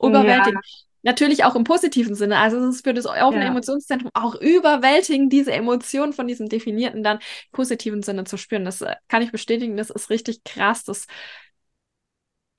überwältigend. 0.02 0.64
Ja. 0.64 0.84
Natürlich 1.06 1.44
auch 1.44 1.56
im 1.56 1.66
positiven 1.66 2.16
Sinne. 2.16 2.38
Also 2.38 2.58
es 2.60 2.76
ist 2.76 2.86
für 2.86 2.94
das 2.94 3.06
offene 3.06 3.44
ja. 3.44 3.50
Emotionszentrum 3.50 4.10
auch 4.14 4.36
überwältigend, 4.36 5.34
diese 5.34 5.52
Emotionen 5.52 6.14
von 6.14 6.28
diesem 6.28 6.48
Definierten 6.48 7.04
dann 7.04 7.18
im 7.18 7.24
positiven 7.52 8.04
Sinne 8.04 8.24
zu 8.24 8.38
spüren. 8.38 8.64
Das 8.64 8.82
äh, 8.82 8.96
kann 9.10 9.22
ich 9.22 9.32
bestätigen. 9.32 9.76
Das 9.76 9.90
ist 9.90 10.10
richtig 10.10 10.44
krass. 10.46 10.86
Das 10.86 11.08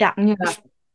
ja, 0.00 0.12
ja 0.18 0.35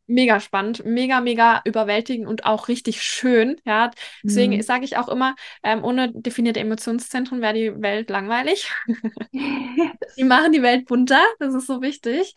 mega 0.10 0.40
spannend, 0.40 0.84
mega, 0.86 1.22
mega 1.22 1.62
überwältigend 1.66 2.28
und 2.28 2.46
auch 2.46 2.68
richtig 2.68 3.02
schön. 3.02 3.62
Ja, 3.64 3.92
deswegen 4.24 4.56
mhm. 4.56 4.62
sage 4.62 4.84
ich 4.84 4.98
auch 4.98 5.08
immer, 5.08 5.36
ähm, 5.64 5.84
ohne 5.84 6.12
definierte 6.12 6.60
Emotionszentren 6.60 7.42
wäre 7.42 7.54
die 7.54 7.82
Welt 7.82 8.10
langweilig. 8.10 8.72
die 9.32 10.24
machen 10.24 10.52
die 10.52 10.64
Welt 10.64 10.86
bunter, 10.86 11.24
das 11.40 11.54
ist 11.54 11.68
so 11.68 11.82
wichtig. 11.82 12.36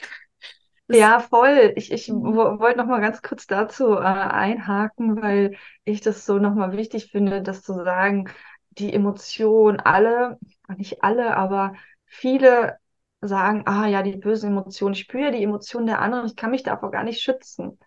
Das 0.89 0.99
ja, 0.99 1.21
voll. 1.21 1.73
Ich, 1.77 1.91
ich 1.91 2.09
wollte 2.11 2.79
noch 2.79 2.87
mal 2.87 3.01
ganz 3.01 3.23
kurz 3.23 3.47
dazu 3.47 3.95
äh, 3.95 4.01
einhaken, 4.01 5.23
weil 5.23 5.57
ich 5.85 6.01
das 6.01 6.27
so 6.27 6.39
noch 6.39 6.55
mal 6.55 6.77
wichtig 6.77 7.11
finde, 7.11 7.41
das 7.41 7.63
zu 7.63 7.73
sagen, 7.73 8.29
die 8.71 8.93
Emotionen, 8.93 9.81
alle, 9.81 10.39
nicht 10.77 11.03
alle, 11.03 11.37
aber 11.37 11.75
viele 12.07 12.79
sagen, 13.23 13.63
ah 13.67 13.87
ja, 13.87 14.03
die 14.03 14.17
bösen 14.17 14.51
Emotionen, 14.51 14.95
ich 14.95 15.01
spüre 15.01 15.33
die 15.33 15.43
Emotionen 15.43 15.87
der 15.87 16.01
anderen, 16.01 16.27
ich 16.27 16.37
kann 16.37 16.51
mich 16.51 16.63
davor 16.65 16.91
gar 16.91 17.05
nicht 17.05 17.23
schützen. 17.23 17.79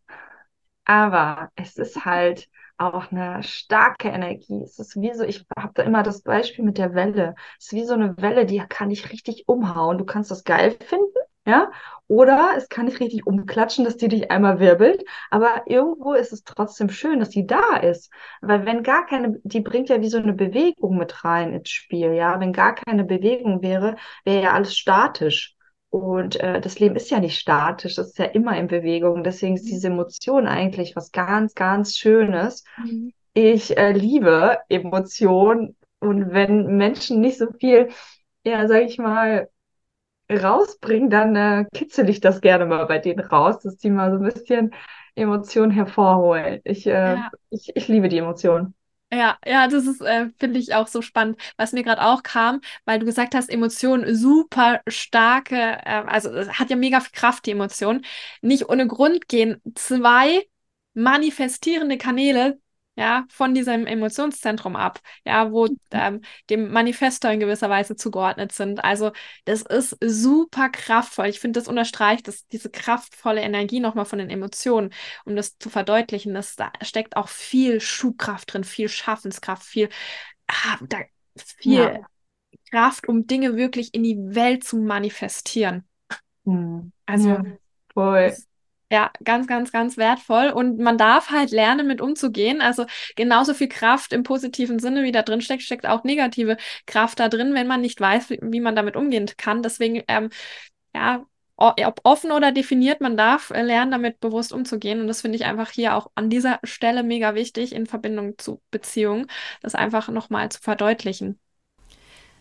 aber 0.86 1.52
es 1.56 1.78
ist 1.78 2.06
halt 2.06 2.50
auch 2.78 3.12
eine 3.12 3.44
starke 3.44 4.10
Energie. 4.10 4.62
Es 4.64 4.80
ist 4.80 5.00
wie 5.02 5.14
so, 5.14 5.24
ich 5.24 5.46
habe 5.58 5.74
da 5.76 5.84
immer 5.84 6.04
das 6.04 6.22
Beispiel 6.22 6.64
mit 6.66 6.78
der 6.78 6.94
Welle. 6.94 7.36
Es 7.60 7.68
ist 7.68 7.74
wie 7.74 7.86
so 7.86 7.94
eine 7.96 8.16
Welle, 8.18 8.46
die 8.46 8.60
kann 8.70 8.90
dich 8.90 9.12
richtig 9.12 9.46
umhauen. 9.48 9.98
Du 9.98 10.06
kannst 10.06 10.32
das 10.32 10.44
geil 10.44 10.72
finden 10.72 11.06
ja, 11.48 11.72
oder 12.08 12.54
es 12.58 12.68
kann 12.70 12.86
nicht 12.86 13.00
richtig 13.00 13.26
umklatschen, 13.26 13.86
dass 13.86 13.98
die 13.98 14.10
dich 14.10 14.32
einmal 14.32 14.60
wirbelt, 14.60 15.04
aber 15.30 15.64
irgendwo 15.66 16.14
ist 16.14 16.34
es 16.34 16.44
trotzdem 16.44 16.90
schön, 16.90 17.20
dass 17.20 17.30
die 17.30 17.48
da 17.48 17.78
ist, 17.78 18.12
weil 18.42 18.66
wenn 18.66 18.84
gar 18.84 19.06
keine, 19.06 19.40
die 19.44 19.62
bringt 19.62 19.90
ja 19.90 20.02
wie 20.02 20.10
so 20.10 20.18
eine 20.18 20.34
Bewegung 20.34 20.98
mit 20.98 21.24
rein 21.24 21.54
ins 21.54 21.70
Spiel, 21.70 22.14
ja, 22.14 22.40
wenn 22.40 22.52
gar 22.52 22.76
keine 22.76 23.06
Bewegung 23.06 23.62
wäre, 23.62 23.96
wäre 24.26 24.44
ja 24.44 24.54
alles 24.54 24.78
statisch. 24.78 25.56
Und 25.90 26.36
äh, 26.42 26.60
das 26.60 26.80
Leben 26.80 26.98
ist 26.98 27.10
ja 27.10 27.20
nicht 27.22 27.40
statisch, 27.40 27.96
das 27.96 28.08
ist 28.10 28.20
ja 28.20 28.26
immer 28.26 28.58
in 28.58 28.68
Bewegung. 28.68 29.24
Deswegen 29.24 29.56
ist 29.56 29.68
diese 29.70 29.88
Emotion 29.88 30.46
eigentlich 30.48 30.98
was 30.98 31.14
ganz, 31.14 31.56
ganz 31.56 31.96
Schönes. 31.96 32.66
Mhm. 32.78 33.14
Ich 33.34 33.78
äh, 33.78 33.94
liebe 33.94 34.58
Emotionen 34.68 35.78
und 36.00 36.32
wenn 36.34 36.76
Menschen 36.78 37.22
nicht 37.22 37.38
so 37.38 37.48
viel, 37.54 37.90
ja, 38.44 38.68
sag 38.68 38.84
ich 38.84 38.98
mal, 38.98 39.50
rausbringen, 40.30 41.10
dann 41.10 41.36
äh, 41.36 41.66
kitzel 41.74 42.10
ich 42.10 42.20
das 42.20 42.42
gerne 42.42 42.66
mal 42.66 42.86
bei 42.86 43.00
denen 43.00 43.20
raus, 43.20 43.60
dass 43.60 43.78
die 43.78 43.90
mal 43.90 44.12
so 44.12 44.18
ein 44.18 44.24
bisschen 44.32 44.74
Emotionen 45.16 45.72
hervorholen. 45.72 46.62
Ich, 46.64 46.86
äh, 46.86 47.16
ja. 47.16 47.32
ich, 47.50 47.76
ich 47.76 47.88
liebe 47.88 48.10
die 48.10 48.18
Emotionen. 48.18 48.74
Ja, 49.12 49.38
ja, 49.46 49.70
das 49.70 49.86
ist, 49.86 50.02
äh, 50.02 50.30
finde 50.38 50.60
ich 50.60 50.76
auch 50.76 50.88
so 50.88 51.02
spannend, 51.02 51.40
was 51.56 51.72
mir 51.72 51.84
gerade 51.84 52.02
auch 52.04 52.24
kam, 52.24 52.60
weil 52.84 53.00
du 53.00 53.06
gesagt 53.06 53.36
hast, 53.36 53.50
Emotionen 53.50 54.14
super 54.14 54.82
starke, 54.86 55.56
äh, 55.56 56.04
also 56.06 56.30
hat 56.50 56.70
ja 56.70 56.76
mega 56.76 57.00
viel 57.00 57.14
Kraft, 57.14 57.46
die 57.46 57.52
Emotion. 57.52 58.04
Nicht 58.42 58.68
ohne 58.70 58.86
Grund 58.86 59.30
gehen 59.30 59.62
zwei 59.76 60.46
manifestierende 60.94 61.98
Kanäle 61.98 62.60
ja, 62.98 63.26
von 63.30 63.54
diesem 63.54 63.86
Emotionszentrum 63.86 64.76
ab, 64.76 65.00
ja, 65.24 65.52
wo 65.52 65.68
mhm. 65.68 65.78
ähm, 65.92 66.22
dem 66.50 66.72
Manifestor 66.72 67.30
in 67.30 67.40
gewisser 67.40 67.70
Weise 67.70 67.96
zugeordnet 67.96 68.52
sind. 68.52 68.84
Also 68.84 69.12
das 69.46 69.62
ist 69.62 69.96
super 70.04 70.70
kraftvoll. 70.70 71.28
Ich 71.28 71.40
finde, 71.40 71.60
das 71.60 71.68
unterstreicht 71.68 72.28
das, 72.28 72.48
diese 72.48 72.72
kraftvolle 72.72 73.42
Energie 73.42 73.80
nochmal 73.80 74.06
von 74.06 74.18
den 74.18 74.32
Emotionen, 74.32 74.90
um 75.26 75.36
das 75.36 75.60
zu 75.60 75.70
verdeutlichen. 75.70 76.34
Das, 76.34 76.56
da 76.56 76.72
steckt 76.82 77.16
auch 77.18 77.28
viel 77.28 77.80
Schubkraft 77.80 78.52
drin, 78.52 78.64
viel 78.64 78.90
Schaffenskraft, 78.90 79.64
viel, 79.64 79.90
ah, 80.48 80.80
da, 80.90 80.98
viel 81.36 81.74
ja. 81.74 82.00
Kraft, 82.72 83.08
um 83.08 83.28
Dinge 83.28 83.56
wirklich 83.56 83.94
in 83.94 84.02
die 84.02 84.18
Welt 84.18 84.64
zu 84.64 84.78
manifestieren. 84.78 85.88
Mhm. 86.46 86.92
Also 87.06 87.30
ja, 87.30 87.44
voll. 87.94 88.36
Ja, 88.90 89.12
ganz, 89.24 89.48
ganz, 89.48 89.72
ganz 89.74 89.98
wertvoll. 89.98 90.50
Und 90.50 90.80
man 90.80 90.98
darf 90.98 91.30
halt 91.30 91.52
lernen, 91.52 91.88
mit 91.88 92.00
umzugehen. 92.00 92.62
Also 92.62 92.86
genauso 93.18 93.54
viel 93.54 93.68
Kraft 93.68 94.14
im 94.14 94.24
positiven 94.24 94.80
Sinne, 94.80 95.04
wie 95.04 95.12
da 95.12 95.24
drin 95.24 95.42
steckt, 95.42 95.64
steckt 95.64 95.86
auch 95.86 96.04
negative 96.06 96.56
Kraft 96.86 97.20
da 97.20 97.28
drin, 97.28 97.54
wenn 97.54 97.68
man 97.68 97.82
nicht 97.82 98.00
weiß, 98.00 98.30
wie, 98.30 98.40
wie 98.42 98.62
man 98.62 98.76
damit 98.78 98.96
umgehen 98.96 99.26
kann. 99.38 99.62
Deswegen, 99.62 100.04
ähm, 100.08 100.30
ja, 100.96 101.26
ob 101.58 102.02
offen 102.04 102.32
oder 102.32 102.52
definiert, 102.52 103.02
man 103.02 103.18
darf 103.18 103.50
äh, 103.52 103.62
lernen, 103.62 103.92
damit 103.92 104.20
bewusst 104.22 104.54
umzugehen. 104.54 105.02
Und 105.02 105.08
das 105.08 105.22
finde 105.22 105.38
ich 105.38 105.46
einfach 105.46 105.72
hier 105.72 105.96
auch 105.96 106.12
an 106.16 106.30
dieser 106.30 106.60
Stelle 106.64 107.04
mega 107.04 107.36
wichtig 107.36 107.74
in 107.74 107.88
Verbindung 107.88 108.38
zu 108.38 108.62
Beziehungen, 108.72 109.28
das 109.62 109.76
einfach 109.76 110.08
nochmal 110.10 110.50
zu 110.50 110.62
verdeutlichen. 110.62 111.40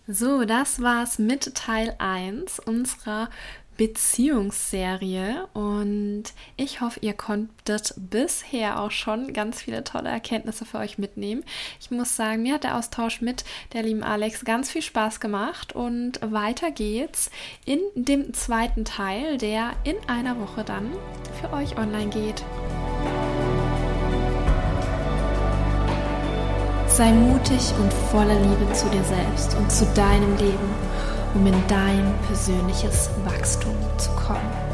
So, 0.07 0.45
das 0.45 0.81
war's 0.83 1.19
mit 1.19 1.57
Teil 1.57 1.97
1 1.99 2.61
unserer 2.61 3.29
Beziehungsserie 3.77 5.47
und 5.53 6.25
ich 6.57 6.81
hoffe, 6.81 7.01
ihr 7.03 7.13
konntet 7.13 7.95
bisher 7.97 8.81
auch 8.81 8.91
schon 8.91 9.33
ganz 9.33 9.63
viele 9.63 9.85
tolle 9.85 10.09
Erkenntnisse 10.09 10.65
für 10.65 10.79
euch 10.79 10.99
mitnehmen. 10.99 11.45
Ich 11.81 11.91
muss 11.91 12.17
sagen, 12.17 12.43
mir 12.43 12.55
hat 12.55 12.65
der 12.65 12.77
Austausch 12.77 13.21
mit 13.21 13.45
der 13.73 13.83
lieben 13.83 14.03
Alex 14.03 14.45
ganz 14.45 14.71
viel 14.71 14.83
Spaß 14.83 15.21
gemacht 15.21 15.75
und 15.75 16.21
weiter 16.23 16.71
geht's 16.71 17.31
in 17.65 17.81
dem 17.95 18.33
zweiten 18.33 18.85
Teil, 18.85 19.39
der 19.39 19.73
in 19.85 19.97
einer 20.09 20.41
Woche 20.41 20.65
dann 20.65 20.91
für 21.41 21.53
euch 21.53 21.77
online 21.77 22.11
geht. 22.11 22.45
Sei 26.89 27.13
mutig 27.13 27.61
und 27.79 27.93
voller 27.93 28.41
Liebe 28.41 28.73
zu 28.73 28.89
dir 28.89 29.05
selbst 29.05 29.55
und 29.55 29.71
zu 29.71 29.85
deinem 29.95 30.35
Leben 30.39 30.76
um 31.37 31.47
in 31.47 31.69
dein 31.69 32.15
persönliches 32.27 33.11
Wachstum 33.25 33.75
zu 33.99 34.11
kommen. 34.13 34.66